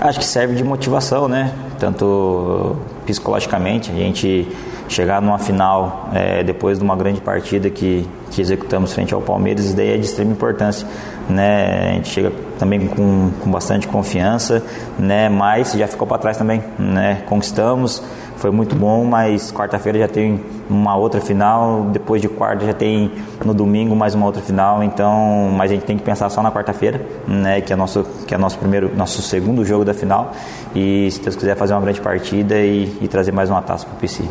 [0.00, 1.52] Acho que serve de motivação, né?
[1.78, 2.76] Tanto
[3.06, 4.48] psicologicamente, a gente
[4.88, 9.64] chegar numa final é, depois de uma grande partida que, que executamos frente ao Palmeiras,
[9.64, 10.86] isso daí é de extrema importância.
[11.28, 11.90] Né?
[11.90, 14.62] A gente chega também com, com bastante confiança,
[14.98, 15.28] né?
[15.28, 16.62] mas já ficou para trás também.
[16.78, 17.22] Né?
[17.26, 18.02] Conquistamos,
[18.36, 23.12] foi muito bom, mas quarta-feira já tem uma outra final, depois de quarta já tem
[23.44, 26.50] no domingo mais uma outra final, então, mas a gente tem que pensar só na
[26.50, 30.32] quarta-feira, né, que é nosso que é nosso primeiro, nosso segundo jogo da final,
[30.74, 33.96] e se Deus quiser fazer uma grande partida e, e trazer mais uma taça para
[33.96, 34.24] o PC.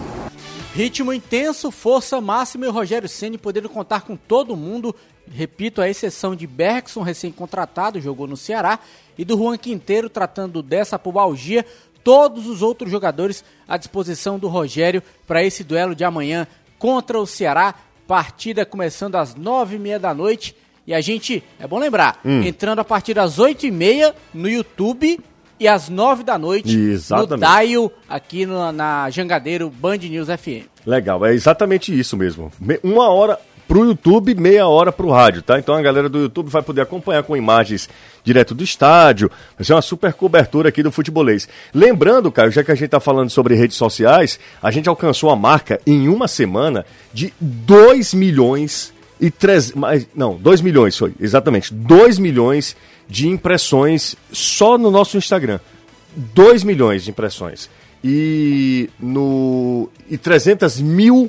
[0.76, 4.96] Ritmo intenso, força máxima e o Rogério Ceni podendo contar com todo mundo.
[5.32, 8.80] Repito, a exceção de Bergson, recém-contratado, jogou no Ceará,
[9.16, 11.64] e do Juan Quinteiro, tratando dessa pubalgia.
[12.04, 17.26] Todos os outros jogadores à disposição do Rogério para esse duelo de amanhã contra o
[17.26, 17.76] Ceará.
[18.08, 20.56] Partida começando às nove e meia da noite.
[20.86, 22.44] E a gente, é bom lembrar, hum.
[22.44, 25.18] entrando a partir das oito e meia no YouTube
[25.58, 27.32] e às nove da noite exatamente.
[27.32, 30.68] no Dial, aqui no, na Jangadeiro Band News FM.
[30.86, 32.52] Legal, é exatamente isso mesmo.
[32.84, 33.40] Uma hora
[33.74, 35.58] pro YouTube, meia hora pro rádio, tá?
[35.58, 37.90] Então a galera do YouTube vai poder acompanhar com imagens
[38.24, 39.32] direto do estádio.
[39.58, 41.50] Vai ser uma super cobertura aqui do futebolês.
[41.74, 45.36] Lembrando, Caio, já que a gente tá falando sobre redes sociais, a gente alcançou a
[45.36, 49.74] marca em uma semana de 2 milhões e 3.
[50.14, 51.74] Não, 2 milhões foi, exatamente.
[51.74, 52.78] 2 milhões
[53.10, 55.60] de impressões só no nosso Instagram.
[56.16, 57.72] 2 milhões de impressões.
[58.04, 61.28] E, no, e 300 mil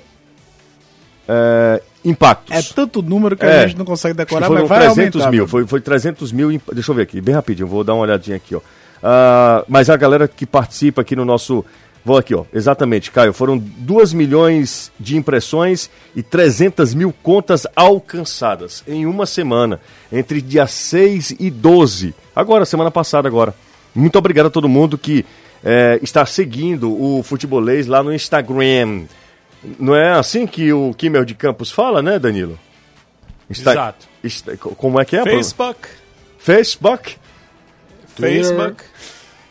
[1.27, 2.55] é, impactos.
[2.55, 5.49] É tanto número que é, a gente não consegue decorar, mas vai 300 aumentar, mil,
[5.49, 8.55] foi, foi 300 mil, deixa eu ver aqui, bem rapidinho, vou dar uma olhadinha aqui,
[8.55, 8.59] ó.
[8.59, 11.65] Uh, mas a galera que participa aqui no nosso
[12.05, 12.45] Vou aqui, ó.
[12.53, 13.33] Exatamente, Caio.
[13.33, 19.81] Foram 2 milhões de impressões e 300 mil contas alcançadas em uma semana,
[20.13, 22.15] entre dia 6 e 12.
[22.37, 23.55] Agora, semana passada, agora.
[23.95, 25.25] Muito obrigado a todo mundo que
[25.65, 29.05] é, está seguindo o Futebolês lá no Instagram.
[29.79, 32.59] Não é assim que o Kimmel de Campos fala, né, Danilo?
[33.49, 33.73] Está...
[33.73, 34.09] Exato.
[34.23, 34.57] Está...
[34.57, 35.23] Como é que é?
[35.23, 35.89] Facebook.
[36.39, 37.17] Facebook.
[38.17, 38.85] Facebook.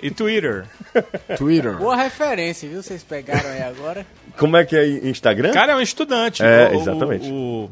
[0.01, 0.65] E Twitter.
[1.37, 1.77] Twitter.
[1.77, 2.83] Boa referência, viu?
[2.83, 4.05] Vocês pegaram aí agora.
[4.37, 5.51] Como é que é Instagram?
[5.53, 6.43] Cara, é um estudante.
[6.43, 7.29] É, o, exatamente.
[7.31, 7.69] O,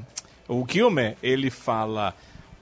[0.48, 2.14] o, o Kilmer, ele fala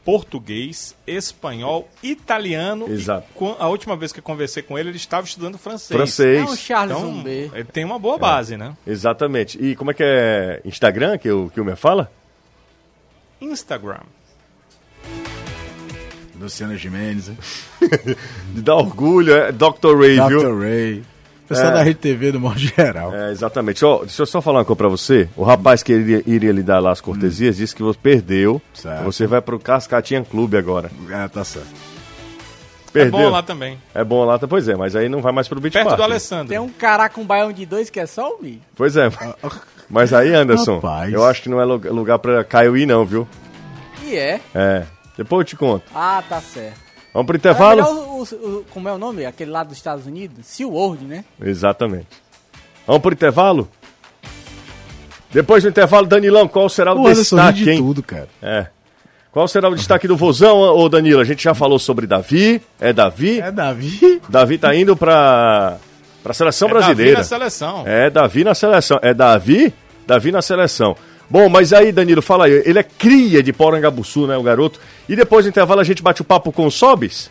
[0.09, 2.91] português, espanhol, italiano.
[2.91, 3.27] Exato.
[3.39, 5.95] E, a última vez que eu conversei com ele, ele estava estudando francês.
[5.95, 6.39] Francês.
[6.39, 7.23] É um Charles então.
[7.27, 8.57] Ele tem uma boa base, é.
[8.57, 8.75] né?
[8.87, 9.63] Exatamente.
[9.63, 12.11] E como é que é Instagram que o Kilmer fala?
[13.39, 13.99] Instagram.
[16.39, 17.29] Luciano Gimenez.
[18.51, 19.95] de dar orgulho, é Dr.
[19.95, 20.27] Ray, Dr.
[20.27, 20.39] viu?
[20.39, 20.59] Dr.
[20.59, 21.03] Ray.
[21.49, 21.73] Pessoal é.
[21.73, 23.13] da Rede TV do modo geral.
[23.13, 23.83] É, exatamente.
[23.83, 25.27] Oh, deixa eu só falar uma coisa pra você.
[25.35, 27.59] O rapaz que iria, iria lhe dar lá as cortesias hum.
[27.59, 28.61] disse que você perdeu.
[28.71, 29.03] Certo.
[29.03, 30.91] Você vai pro Cascatinha Clube agora.
[31.09, 31.67] É, tá certo.
[32.93, 33.19] Perdeu.
[33.19, 33.81] É bom lá também.
[33.95, 35.97] É bom lá, pois é, mas aí não vai mais pro Beach Perto Park.
[35.97, 36.49] do Alessandro.
[36.49, 38.61] Tem um cara com um baião de dois que é só o Mi.
[38.75, 39.09] Pois é.
[39.89, 41.11] mas aí, Anderson, Rapaz.
[41.11, 43.27] eu acho que não é lugar pra Caio ir não, viu?
[44.03, 44.39] E é?
[44.53, 44.83] É.
[45.17, 45.83] Depois eu te conto.
[45.93, 46.88] Ah, tá certo.
[47.13, 47.83] Vamos pro intervalo?
[47.83, 49.25] O, o, como é o nome?
[49.25, 50.45] Aquele lá dos Estados Unidos?
[50.45, 51.25] SeaWorld, né?
[51.41, 52.07] Exatamente.
[52.85, 53.67] Vamos pro intervalo?
[55.31, 57.77] Depois do intervalo, Danilão, qual será o, o destaque, de hein?
[57.77, 58.27] tudo, cara.
[58.41, 58.67] É.
[59.31, 61.21] Qual será o destaque do Vozão, ô Danilo?
[61.21, 62.61] A gente já falou sobre Davi.
[62.79, 63.39] É Davi?
[63.39, 64.21] É Davi.
[64.27, 65.77] Davi tá indo pra,
[66.23, 67.17] pra seleção é brasileira.
[67.17, 67.83] Davi na seleção.
[67.85, 68.99] É Davi na seleção.
[69.03, 69.73] É Davi?
[70.07, 70.95] Davi na seleção.
[71.29, 72.63] Bom, mas aí, Danilo, fala aí.
[72.65, 74.79] Ele é cria de Porangabuçu, né, o garoto?
[75.07, 77.29] E depois do intervalo a gente bate o papo com o Sobis?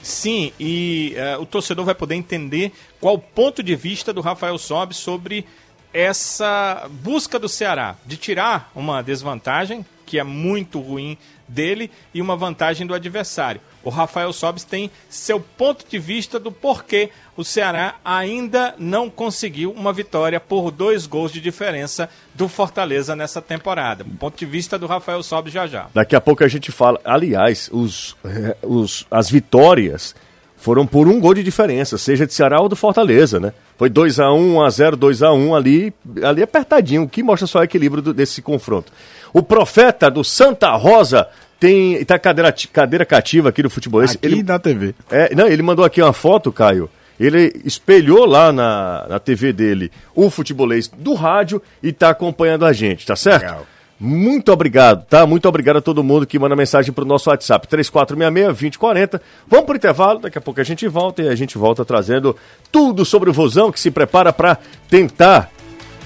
[0.00, 4.58] Sim, e uh, o torcedor vai poder entender qual o ponto de vista do Rafael
[4.58, 5.46] Sobis sobre
[5.92, 12.36] essa busca do Ceará de tirar uma desvantagem, que é muito ruim dele, e uma
[12.36, 13.60] vantagem do adversário.
[13.84, 19.72] O Rafael Sobis tem seu ponto de vista do porquê o Ceará ainda não conseguiu
[19.72, 24.04] uma vitória por dois gols de diferença do Fortaleza nessa temporada.
[24.18, 25.88] Ponto de vista do Rafael Sobis já já.
[25.92, 26.98] Daqui a pouco a gente fala.
[27.04, 28.16] Aliás, os,
[28.62, 30.14] os, as vitórias
[30.56, 33.52] foram por um gol de diferença, seja de Ceará ou do Fortaleza, né?
[33.76, 35.92] Foi 2x1, 1x0, 2x1 ali,
[36.22, 38.90] ali apertadinho, o que mostra só o equilíbrio do, desse confronto.
[39.30, 41.28] O profeta do Santa Rosa
[41.64, 44.02] tem tá cadeira, cadeira cativa aqui do futebol.
[44.02, 44.94] Aqui ele, na TV.
[45.10, 46.90] É, não, ele mandou aqui uma foto, Caio.
[47.18, 52.72] Ele espelhou lá na, na TV dele o futebolês do rádio e tá acompanhando a
[52.74, 53.44] gente, tá certo?
[53.44, 53.66] Legal.
[53.98, 55.24] Muito obrigado, tá?
[55.24, 59.20] Muito obrigado a todo mundo que manda mensagem pro nosso WhatsApp, 3466-2040.
[59.46, 62.36] Vamos pro intervalo, daqui a pouco a gente volta e a gente volta trazendo
[62.70, 64.58] tudo sobre o Vozão que se prepara para
[64.90, 65.50] tentar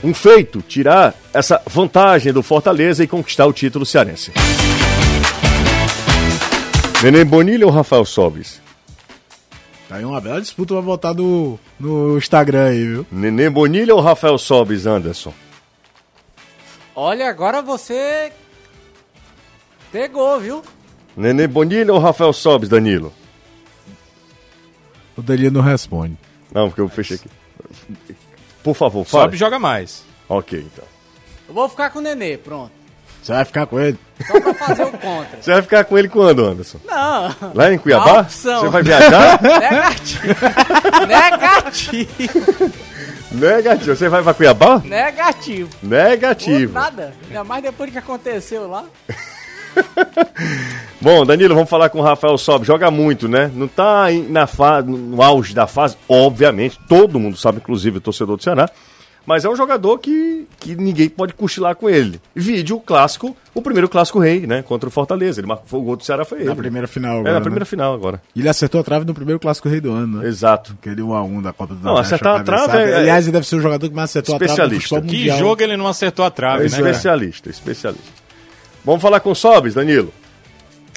[0.05, 4.31] um feito, tirar essa vantagem do Fortaleza e conquistar o título cearense.
[7.03, 8.61] Neném Bonilha ou Rafael Sobis?
[9.89, 13.07] Tá aí uma bela disputa pra botar no, no Instagram aí, viu?
[13.11, 15.33] Neném Bonilha ou Rafael Sobis, Anderson?
[16.95, 18.33] Olha, agora você
[19.93, 20.63] pegou, viu?
[21.17, 23.13] Nenê Bonilha ou Rafael Sobes, Danilo?
[25.17, 26.19] O Danilo não responde.
[26.53, 27.29] Não, porque eu fechei aqui.
[28.63, 29.25] Por favor, fala.
[29.25, 30.05] Sobe joga mais.
[30.29, 30.85] Ok, então.
[31.49, 32.73] Eu vou ficar com o Nenê, pronto.
[33.29, 33.99] Você vai ficar com ele?
[34.27, 35.43] Só pra fazer o contra.
[35.43, 36.79] Você vai ficar com ele quando, Anderson?
[36.87, 37.53] Não.
[37.55, 38.21] Lá em Cuiabá?
[38.23, 38.61] Opção.
[38.63, 39.39] Você vai viajar?
[39.45, 40.35] Negativo.
[41.07, 42.73] Negativo.
[43.31, 43.97] Negativo.
[43.97, 44.79] Você vai pra Cuiabá?
[44.83, 45.69] Negativo.
[45.83, 46.73] Negativo.
[46.73, 47.13] Pô, nada.
[47.27, 48.87] Ainda mais depois do que aconteceu lá.
[50.99, 52.65] Bom, Danilo, vamos falar com o Rafael Sob.
[52.65, 53.51] Joga muito, né?
[53.55, 54.81] Não tá na fa...
[54.81, 56.79] no auge da fase, obviamente.
[56.89, 58.71] Todo mundo sabe, inclusive o torcedor do Ceará.
[59.29, 62.19] Mas é um jogador que, que ninguém pode cochilar com ele.
[62.35, 64.63] Vídeo clássico, o primeiro clássico rei, né?
[64.63, 65.39] Contra o Fortaleza.
[65.39, 66.49] Ele marcou o gol do Ceará, foi ele.
[66.49, 67.29] Na primeira final agora.
[67.29, 67.69] É, na primeira né?
[67.69, 68.23] final agora.
[68.35, 70.29] E ele acertou a trave no primeiro clássico rei do ano, né?
[70.29, 70.75] Exato.
[70.81, 73.61] Aquele 1x1 da Copa do Não, acertar a trave é- Aliás, ele deve ser o
[73.61, 75.03] jogador que mais acertou a trave no Especialista.
[75.03, 76.77] Que jogo ele não acertou a trave, É né?
[76.79, 78.09] especialista, especialista.
[78.83, 80.11] Vamos falar com o Sobes, Danilo.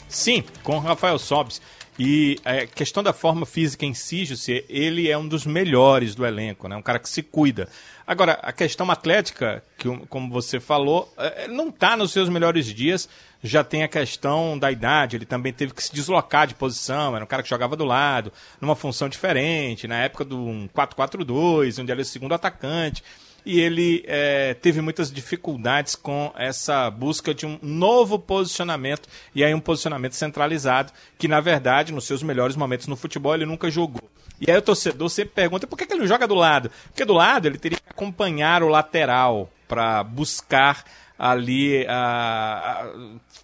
[0.07, 1.61] Sim, com o Rafael Sobis.
[2.03, 6.25] E a questão da forma física em si, José, ele é um dos melhores do
[6.25, 6.75] elenco, né?
[6.75, 7.69] Um cara que se cuida.
[8.07, 13.07] Agora, a questão atlética, que como você falou, eh, não está nos seus melhores dias.
[13.43, 17.23] Já tem a questão da idade, ele também teve que se deslocar de posição, era
[17.23, 21.91] um cara que jogava do lado, numa função diferente, na época do um 4-4-2, onde
[21.91, 23.03] ele era o segundo atacante
[23.45, 29.53] e ele é, teve muitas dificuldades com essa busca de um novo posicionamento e aí
[29.53, 34.09] um posicionamento centralizado que na verdade nos seus melhores momentos no futebol ele nunca jogou.
[34.39, 36.71] E aí o torcedor sempre pergunta por que, que ele não joga do lado?
[36.87, 40.83] Porque do lado ele teria que acompanhar o lateral para buscar
[41.17, 42.93] ali a, a,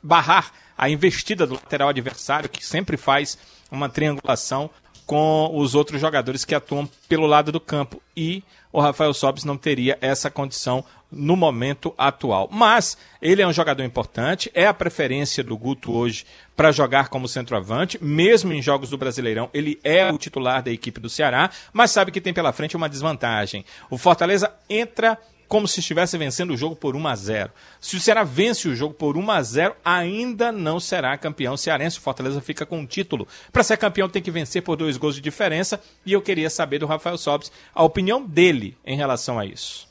[0.01, 3.37] barrar a investida do lateral adversário que sempre faz
[3.71, 4.69] uma triangulação
[5.07, 8.01] com os outros jogadores que atuam pelo lado do campo.
[8.15, 12.49] E o Rafael Sobis não teria essa condição no momento atual.
[12.51, 17.27] Mas ele é um jogador importante, é a preferência do Guto hoje para jogar como
[17.27, 21.91] centroavante, mesmo em jogos do Brasileirão, ele é o titular da equipe do Ceará, mas
[21.91, 23.63] sabe que tem pela frente uma desvantagem.
[23.89, 25.17] O Fortaleza entra
[25.47, 27.51] como se estivesse vencendo o jogo por 1 a 0.
[27.79, 31.97] Se o Ceará vence o jogo por 1 a 0, ainda não será campeão cearense.
[31.97, 33.27] O Fortaleza fica com o título.
[33.51, 36.79] Para ser campeão tem que vencer por dois gols de diferença e eu queria saber
[36.79, 39.87] do Rafael Sobis a opinião dele em relação a isso.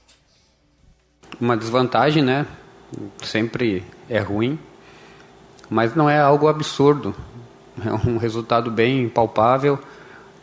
[1.40, 2.46] Uma desvantagem, né?
[3.22, 4.58] Sempre é ruim,
[5.68, 7.14] mas não é algo absurdo.
[7.84, 9.78] É um resultado bem palpável,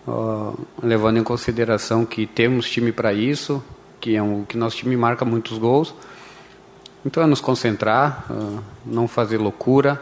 [0.07, 3.63] uh, levando em consideração que temos time para isso,
[4.03, 5.95] que é um que nosso time marca muitos gols.
[7.05, 10.01] Então é nos concentrar, uh, não fazer loucura,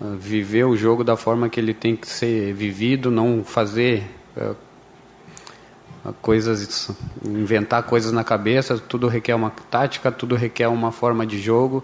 [0.00, 4.04] uh, viver o jogo da forma que ele tem que ser vivido, não fazer
[6.22, 6.88] coisas,
[7.24, 8.78] inventar coisas na cabeça.
[8.78, 11.82] Tudo requer uma tática, tudo requer uma forma de jogo,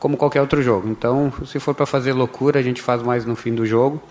[0.00, 0.88] como qualquer outro jogo.
[0.88, 4.02] Então, se for para fazer loucura, a gente faz mais no fim do jogo.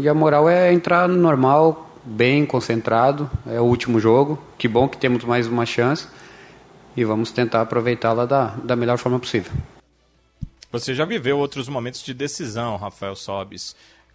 [0.00, 3.30] e a moral é entrar normal, bem concentrado.
[3.46, 4.38] É o último jogo.
[4.56, 6.08] Que bom que temos mais uma chance.
[6.96, 9.52] E vamos tentar aproveitá-la da, da melhor forma possível.
[10.70, 13.74] Você já viveu outros momentos de decisão, Rafael Sobis.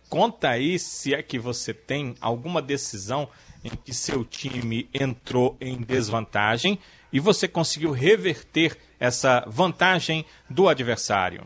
[0.09, 3.27] Conta aí se é que você tem alguma decisão
[3.63, 6.77] em que seu time entrou em desvantagem
[7.11, 11.43] e você conseguiu reverter essa vantagem do adversário.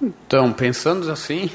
[0.00, 1.50] Então, pensando assim,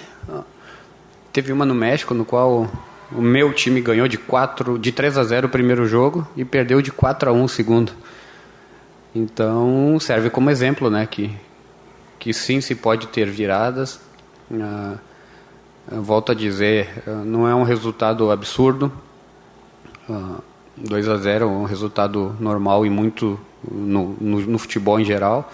[1.34, 2.70] teve uma no México no qual
[3.12, 6.82] O meu time ganhou de 4, de 3 a 0 o primeiro jogo e perdeu
[6.82, 7.92] de 4 a 1 o segundo.
[9.14, 11.32] Então serve como exemplo, né, que
[12.26, 14.00] que sim se pode ter viradas.
[14.52, 14.96] Ah,
[15.88, 18.92] volto a dizer, ah, não é um resultado absurdo.
[20.10, 20.40] Ah,
[20.76, 25.52] 2 a 0 é um resultado normal e muito no, no, no, futebol em geral.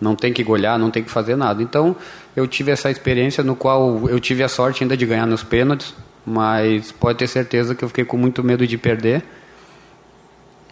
[0.00, 1.62] Não tem que golear, não tem que fazer nada.
[1.62, 1.94] Então,
[2.34, 5.94] eu tive essa experiência no qual eu tive a sorte ainda de ganhar nos pênaltis,
[6.28, 9.24] mas pode ter certeza que eu fiquei com muito medo de perder.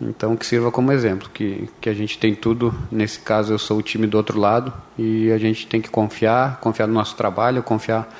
[0.00, 3.78] Então, que sirva como exemplo, que, que a gente tem tudo, nesse caso eu sou
[3.78, 7.62] o time do outro lado, e a gente tem que confiar, confiar no nosso trabalho,
[7.62, 8.14] confiar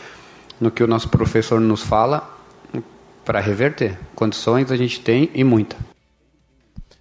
[0.59, 2.35] no que o nosso professor nos fala
[3.27, 3.99] para reverter.
[4.15, 5.77] Condições a gente tem e muita.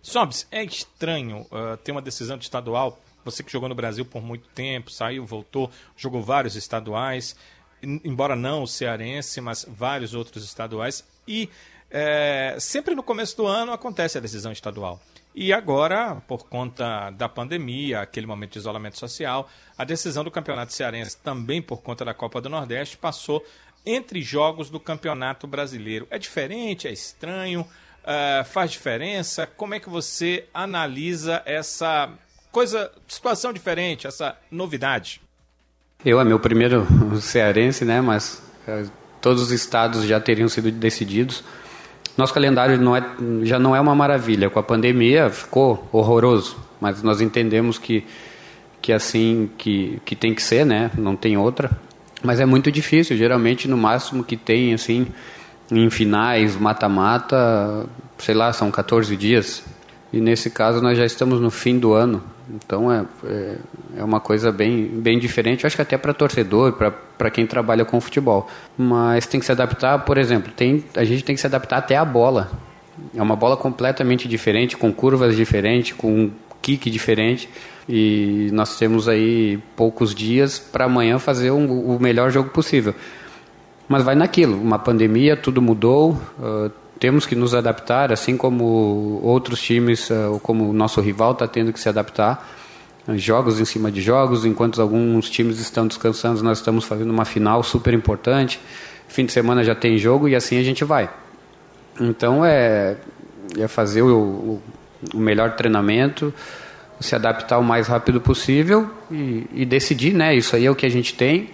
[0.01, 2.99] Sobs, é estranho uh, ter uma decisão de estadual.
[3.23, 7.35] Você que jogou no Brasil por muito tempo, saiu, voltou, jogou vários estaduais,
[7.81, 11.03] embora não o cearense, mas vários outros estaduais.
[11.27, 11.49] E
[11.89, 14.99] é, sempre no começo do ano acontece a decisão estadual.
[15.33, 20.73] E agora, por conta da pandemia, aquele momento de isolamento social, a decisão do Campeonato
[20.73, 23.45] Cearense, também por conta da Copa do Nordeste, passou
[23.85, 26.07] entre jogos do Campeonato Brasileiro.
[26.09, 29.45] É diferente, é estranho, uh, faz diferença?
[29.45, 32.09] Como é que você analisa essa
[32.51, 35.21] coisa, situação diferente, essa novidade?
[36.05, 36.85] Eu é meu primeiro
[37.19, 37.99] cearense, né?
[37.99, 38.89] Mas uh,
[39.19, 41.43] todos os estados já teriam sido decididos.
[42.15, 43.03] Nosso calendário não é,
[43.41, 44.49] já não é uma maravilha.
[44.49, 48.05] Com a pandemia ficou horroroso, mas nós entendemos que
[48.81, 50.91] que é assim que que tem que ser, né?
[50.95, 51.71] Não tem outra.
[52.23, 55.07] Mas é muito difícil, geralmente no máximo que tem assim
[55.71, 57.87] em finais, mata-mata,
[58.19, 59.63] sei lá, são 14 dias.
[60.15, 62.23] E nesse caso nós já estamos no fim do ano.
[62.49, 63.55] Então é, é,
[63.97, 66.71] é uma coisa bem, bem diferente, acho que até para torcedor,
[67.17, 68.47] para quem trabalha com futebol.
[68.77, 71.97] Mas tem que se adaptar, por exemplo, tem, a gente tem que se adaptar até
[71.97, 72.49] a bola.
[73.13, 77.49] É uma bola completamente diferente, com curvas diferentes, com um kick diferente.
[77.89, 82.95] E nós temos aí poucos dias para amanhã fazer um, o melhor jogo possível.
[83.85, 89.61] Mas vai naquilo, uma pandemia, tudo mudou, uh, temos que nos adaptar, assim como outros
[89.61, 92.47] times, uh, como o nosso rival está tendo que se adaptar.
[93.15, 97.61] Jogos em cima de jogos, enquanto alguns times estão descansando, nós estamos fazendo uma final
[97.61, 98.59] super importante.
[99.07, 101.09] Fim de semana já tem jogo e assim a gente vai.
[102.01, 102.97] Então é,
[103.59, 104.59] é fazer o,
[105.13, 106.33] o melhor treinamento,
[106.99, 110.33] se adaptar o mais rápido possível e, e, decidir, né?
[110.33, 111.49] Isso aí é o que a gente tem,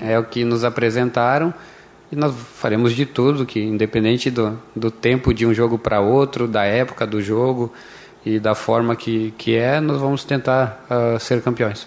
[0.00, 1.52] é o que nos apresentaram
[2.10, 6.48] e nós faremos de tudo, que independente do, do tempo de um jogo para outro,
[6.48, 7.72] da época do jogo
[8.26, 11.86] e da forma que, que é, nós vamos tentar uh, ser campeões.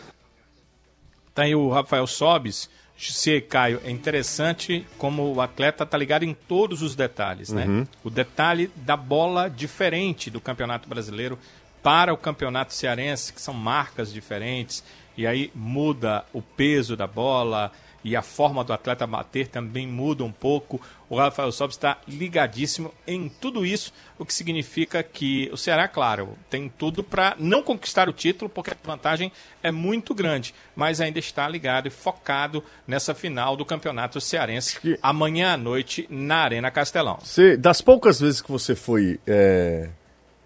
[1.33, 2.69] Tá aí o Rafael Sobis.
[2.95, 7.65] Se Caio, é interessante como o atleta está ligado em todos os detalhes, né?
[7.65, 7.87] Uhum.
[8.03, 11.37] O detalhe da bola diferente do Campeonato Brasileiro
[11.81, 14.83] para o campeonato cearense, que são marcas diferentes,
[15.17, 17.71] e aí muda o peso da bola
[18.03, 20.81] e a forma do atleta bater também muda um pouco.
[21.09, 26.37] O Rafael Sobis está ligadíssimo em tudo isso, o que significa que o Ceará, claro,
[26.49, 29.31] tem tudo para não conquistar o título, porque a vantagem
[29.61, 35.53] é muito grande, mas ainda está ligado e focado nessa final do Campeonato Cearense amanhã
[35.53, 37.19] à noite na Arena Castelão.
[37.21, 39.89] Você, das poucas vezes que você foi é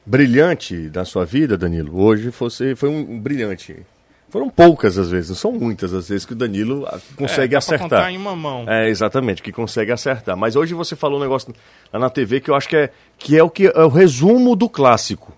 [0.05, 3.85] brilhante da sua vida, Danilo, hoje você foi um brilhante.
[4.29, 7.89] Foram poucas as vezes, não são muitas as vezes que o Danilo consegue é, acertar.
[7.89, 8.65] Contar em uma mão.
[8.67, 10.35] É, exatamente, que consegue acertar.
[10.35, 11.53] Mas hoje você falou um negócio
[11.93, 14.55] lá na TV que eu acho que é, que é o que é o resumo
[14.55, 15.31] do clássico.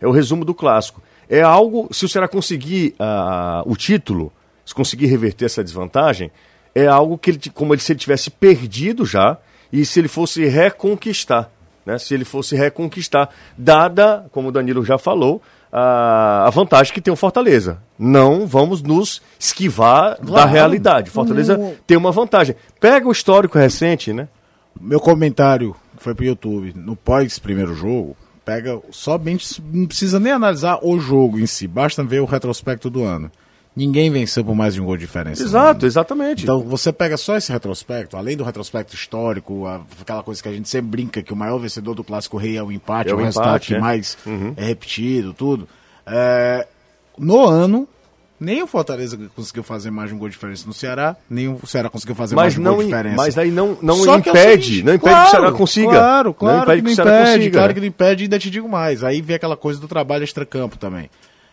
[0.00, 1.02] É o resumo do clássico.
[1.28, 4.32] É algo, se o Ceará conseguir uh, o título,
[4.64, 6.30] se conseguir reverter essa desvantagem,
[6.72, 9.38] é algo que ele, como se ele tivesse perdido já
[9.72, 11.50] e se ele fosse reconquistar
[11.84, 15.42] né, se ele fosse reconquistar, dada, como o Danilo já falou,
[15.72, 17.78] a, a vantagem que tem o Fortaleza.
[17.98, 20.32] Não vamos nos esquivar claro.
[20.32, 21.10] da realidade.
[21.10, 21.74] Fortaleza hum.
[21.86, 22.56] tem uma vantagem.
[22.80, 24.28] Pega o histórico recente, né?
[24.80, 30.78] Meu comentário foi pro YouTube, no pós primeiro jogo, pega somente, não precisa nem analisar
[30.82, 33.30] o jogo em si, basta ver o retrospecto do ano.
[33.74, 35.42] Ninguém venceu por mais de um gol de diferença.
[35.42, 36.42] Exato, exatamente.
[36.42, 39.64] Então você pega só esse retrospecto, além do retrospecto histórico,
[40.00, 42.62] aquela coisa que a gente sempre brinca que o maior vencedor do clássico rei é
[42.62, 43.78] o empate, é o, o resultado empate, que é.
[43.78, 44.54] mais uhum.
[44.56, 45.68] é repetido, tudo.
[46.04, 46.66] É,
[47.16, 47.88] no ano,
[48.40, 51.60] nem o Fortaleza conseguiu fazer mais de um gol de diferença no Ceará, nem o
[51.66, 53.16] Ceará conseguiu fazer mas mais de um gol de diferença.
[53.16, 55.90] Mas aí não, não Só impede, é seguinte, não impede claro, que o Ceará consiga.
[55.90, 57.58] Claro, claro não impede que, não impede, consiga.
[57.58, 59.04] claro que não impede, e ainda te digo mais.
[59.04, 61.08] Aí vem aquela coisa do trabalho extracampo também.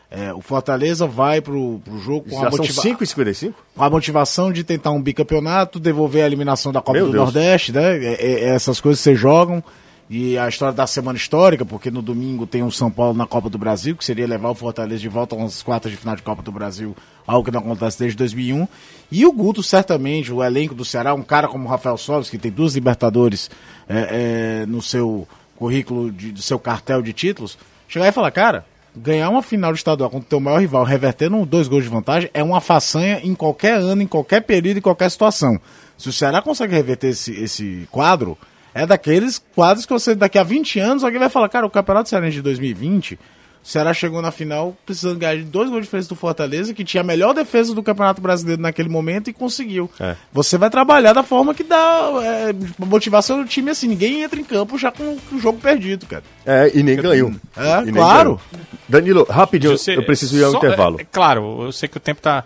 [0.10, 3.54] É, o Fortaleza vai pro, pro jogo com Já a, motiva 5,55?
[3.76, 7.24] com a motivação de tentar um bicampeonato, devolver a eliminação da Copa Meu do Deus.
[7.26, 7.98] Nordeste, né?
[7.98, 9.62] É- é- essas coisas você jogam.
[10.10, 13.50] E a história da semana histórica, porque no domingo tem o São Paulo na Copa
[13.50, 16.42] do Brasil, que seria levar o Fortaleza de volta às quartas de final de Copa
[16.42, 16.96] do Brasil,
[17.28, 18.66] algo que não acontece desde 2001.
[19.12, 22.38] E o Guto, certamente, o elenco do Ceará, um cara como o Rafael Sobres, que
[22.38, 23.50] tem duas Libertadores
[23.90, 25.28] é, é, no seu
[25.58, 27.58] currículo, de, do seu cartel de títulos,
[27.90, 28.66] chegar e falar, cara,
[28.98, 32.30] ganhar uma final de estadual contra o teu maior rival, revertendo dois gols de vantagem,
[32.34, 35.60] é uma façanha em qualquer ano, em qualquer período, em qualquer situação.
[35.98, 38.38] Se o Ceará consegue reverter esse, esse quadro,
[38.74, 42.10] é daqueles quadros que você, daqui a 20 anos, alguém vai falar, cara, o Campeonato
[42.10, 43.18] Cearense de 2020,
[43.68, 46.86] o Ceará chegou na final precisando ganhar de dois gols de diferença do Fortaleza, que
[46.86, 49.92] tinha a melhor defesa do Campeonato Brasileiro naquele momento e conseguiu.
[50.00, 50.16] É.
[50.32, 52.56] Você vai trabalhar da forma que dá é,
[52.86, 53.90] motivação do time assim.
[53.90, 56.24] Ninguém entra em campo já com o jogo perdido, cara.
[56.46, 57.30] É, e nem ganhou.
[57.58, 58.40] É, E nem claro.
[58.40, 58.42] ganhou.
[58.88, 61.02] Danilo, rapidinho, eu preciso ir ao só- intervalo.
[61.02, 62.46] é, claro, eu sei que o tempo está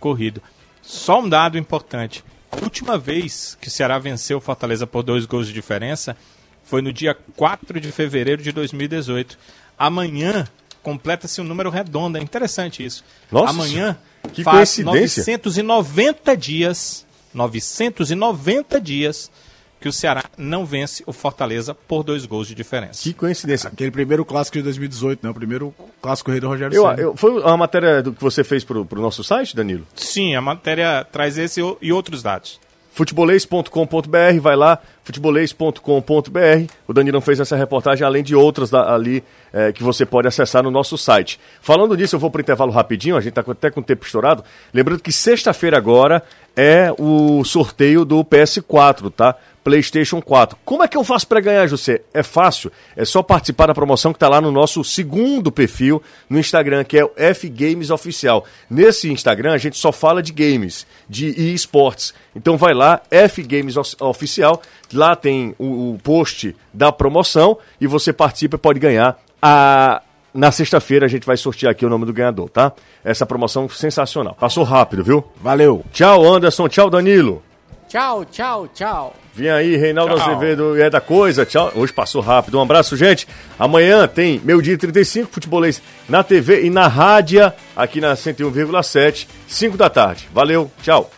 [0.00, 0.40] corrido.
[0.80, 2.24] Só um dado importante.
[2.50, 6.16] A última vez que o Ceará venceu o Fortaleza por dois gols de diferença
[6.64, 9.38] foi no dia 4 de fevereiro de 2018.
[9.78, 10.46] Amanhã
[10.82, 12.18] completa-se um número redondo.
[12.18, 13.04] É interessante isso.
[13.30, 13.96] Nossa, Amanhã
[14.32, 15.22] que faz coincidência.
[15.22, 19.30] 990 dias, 990 dias
[19.80, 23.02] que o Ceará não vence o Fortaleza por dois gols de diferença.
[23.02, 23.68] Que coincidência.
[23.68, 25.30] Aquele primeiro clássico de 2018, né?
[25.30, 28.62] O primeiro clássico rei do Rogério Eu, eu- foi uma matéria do que você fez
[28.62, 29.84] pro, pro nosso site, Danilo?
[29.96, 32.60] Sim, a matéria traz esse o- e outros dados.
[32.92, 36.72] futebolês.com.br, vai lá, futebolês.com.br.
[36.86, 39.22] O Danilão fez essa reportagem, além de outras da- ali
[39.52, 41.38] eh, que você pode acessar no nosso site.
[41.60, 44.04] Falando disso, eu vou para o intervalo rapidinho, a gente está até com o tempo
[44.04, 44.44] estourado.
[44.72, 46.22] Lembrando que sexta-feira agora
[46.56, 49.34] é o sorteio do PS4, tá?
[49.62, 50.58] PlayStation 4.
[50.64, 52.02] Como é que eu faço para ganhar, José?
[52.12, 56.38] É fácil, é só participar da promoção que está lá no nosso segundo perfil no
[56.38, 58.44] Instagram, que é o F Games Oficial.
[58.68, 62.14] Nesse Instagram a gente só fala de games, de esportes.
[62.34, 64.60] Então vai lá, F Games Oficial,
[64.92, 70.02] lá tem o, o post da promoção e você participa e pode ganhar a
[70.34, 72.72] na sexta-feira a gente vai sortear aqui o nome do ganhador, tá?
[73.04, 74.34] Essa promoção sensacional.
[74.34, 75.22] Passou rápido, viu?
[75.42, 75.84] Valeu.
[75.92, 76.68] Tchau, Anderson.
[76.68, 77.42] Tchau, Danilo.
[77.92, 79.14] Tchau, tchau, tchau.
[79.34, 80.30] Vem aí, Reinaldo Tchau.
[80.30, 81.44] Azevedo é da coisa.
[81.44, 81.70] Tchau.
[81.74, 82.56] Hoje passou rápido.
[82.58, 83.28] Um abraço, gente.
[83.58, 89.76] Amanhã tem Meu Dia 35, futebolês na TV e na rádio, aqui na 101,7, 5
[89.76, 90.26] da tarde.
[90.32, 91.10] Valeu, tchau.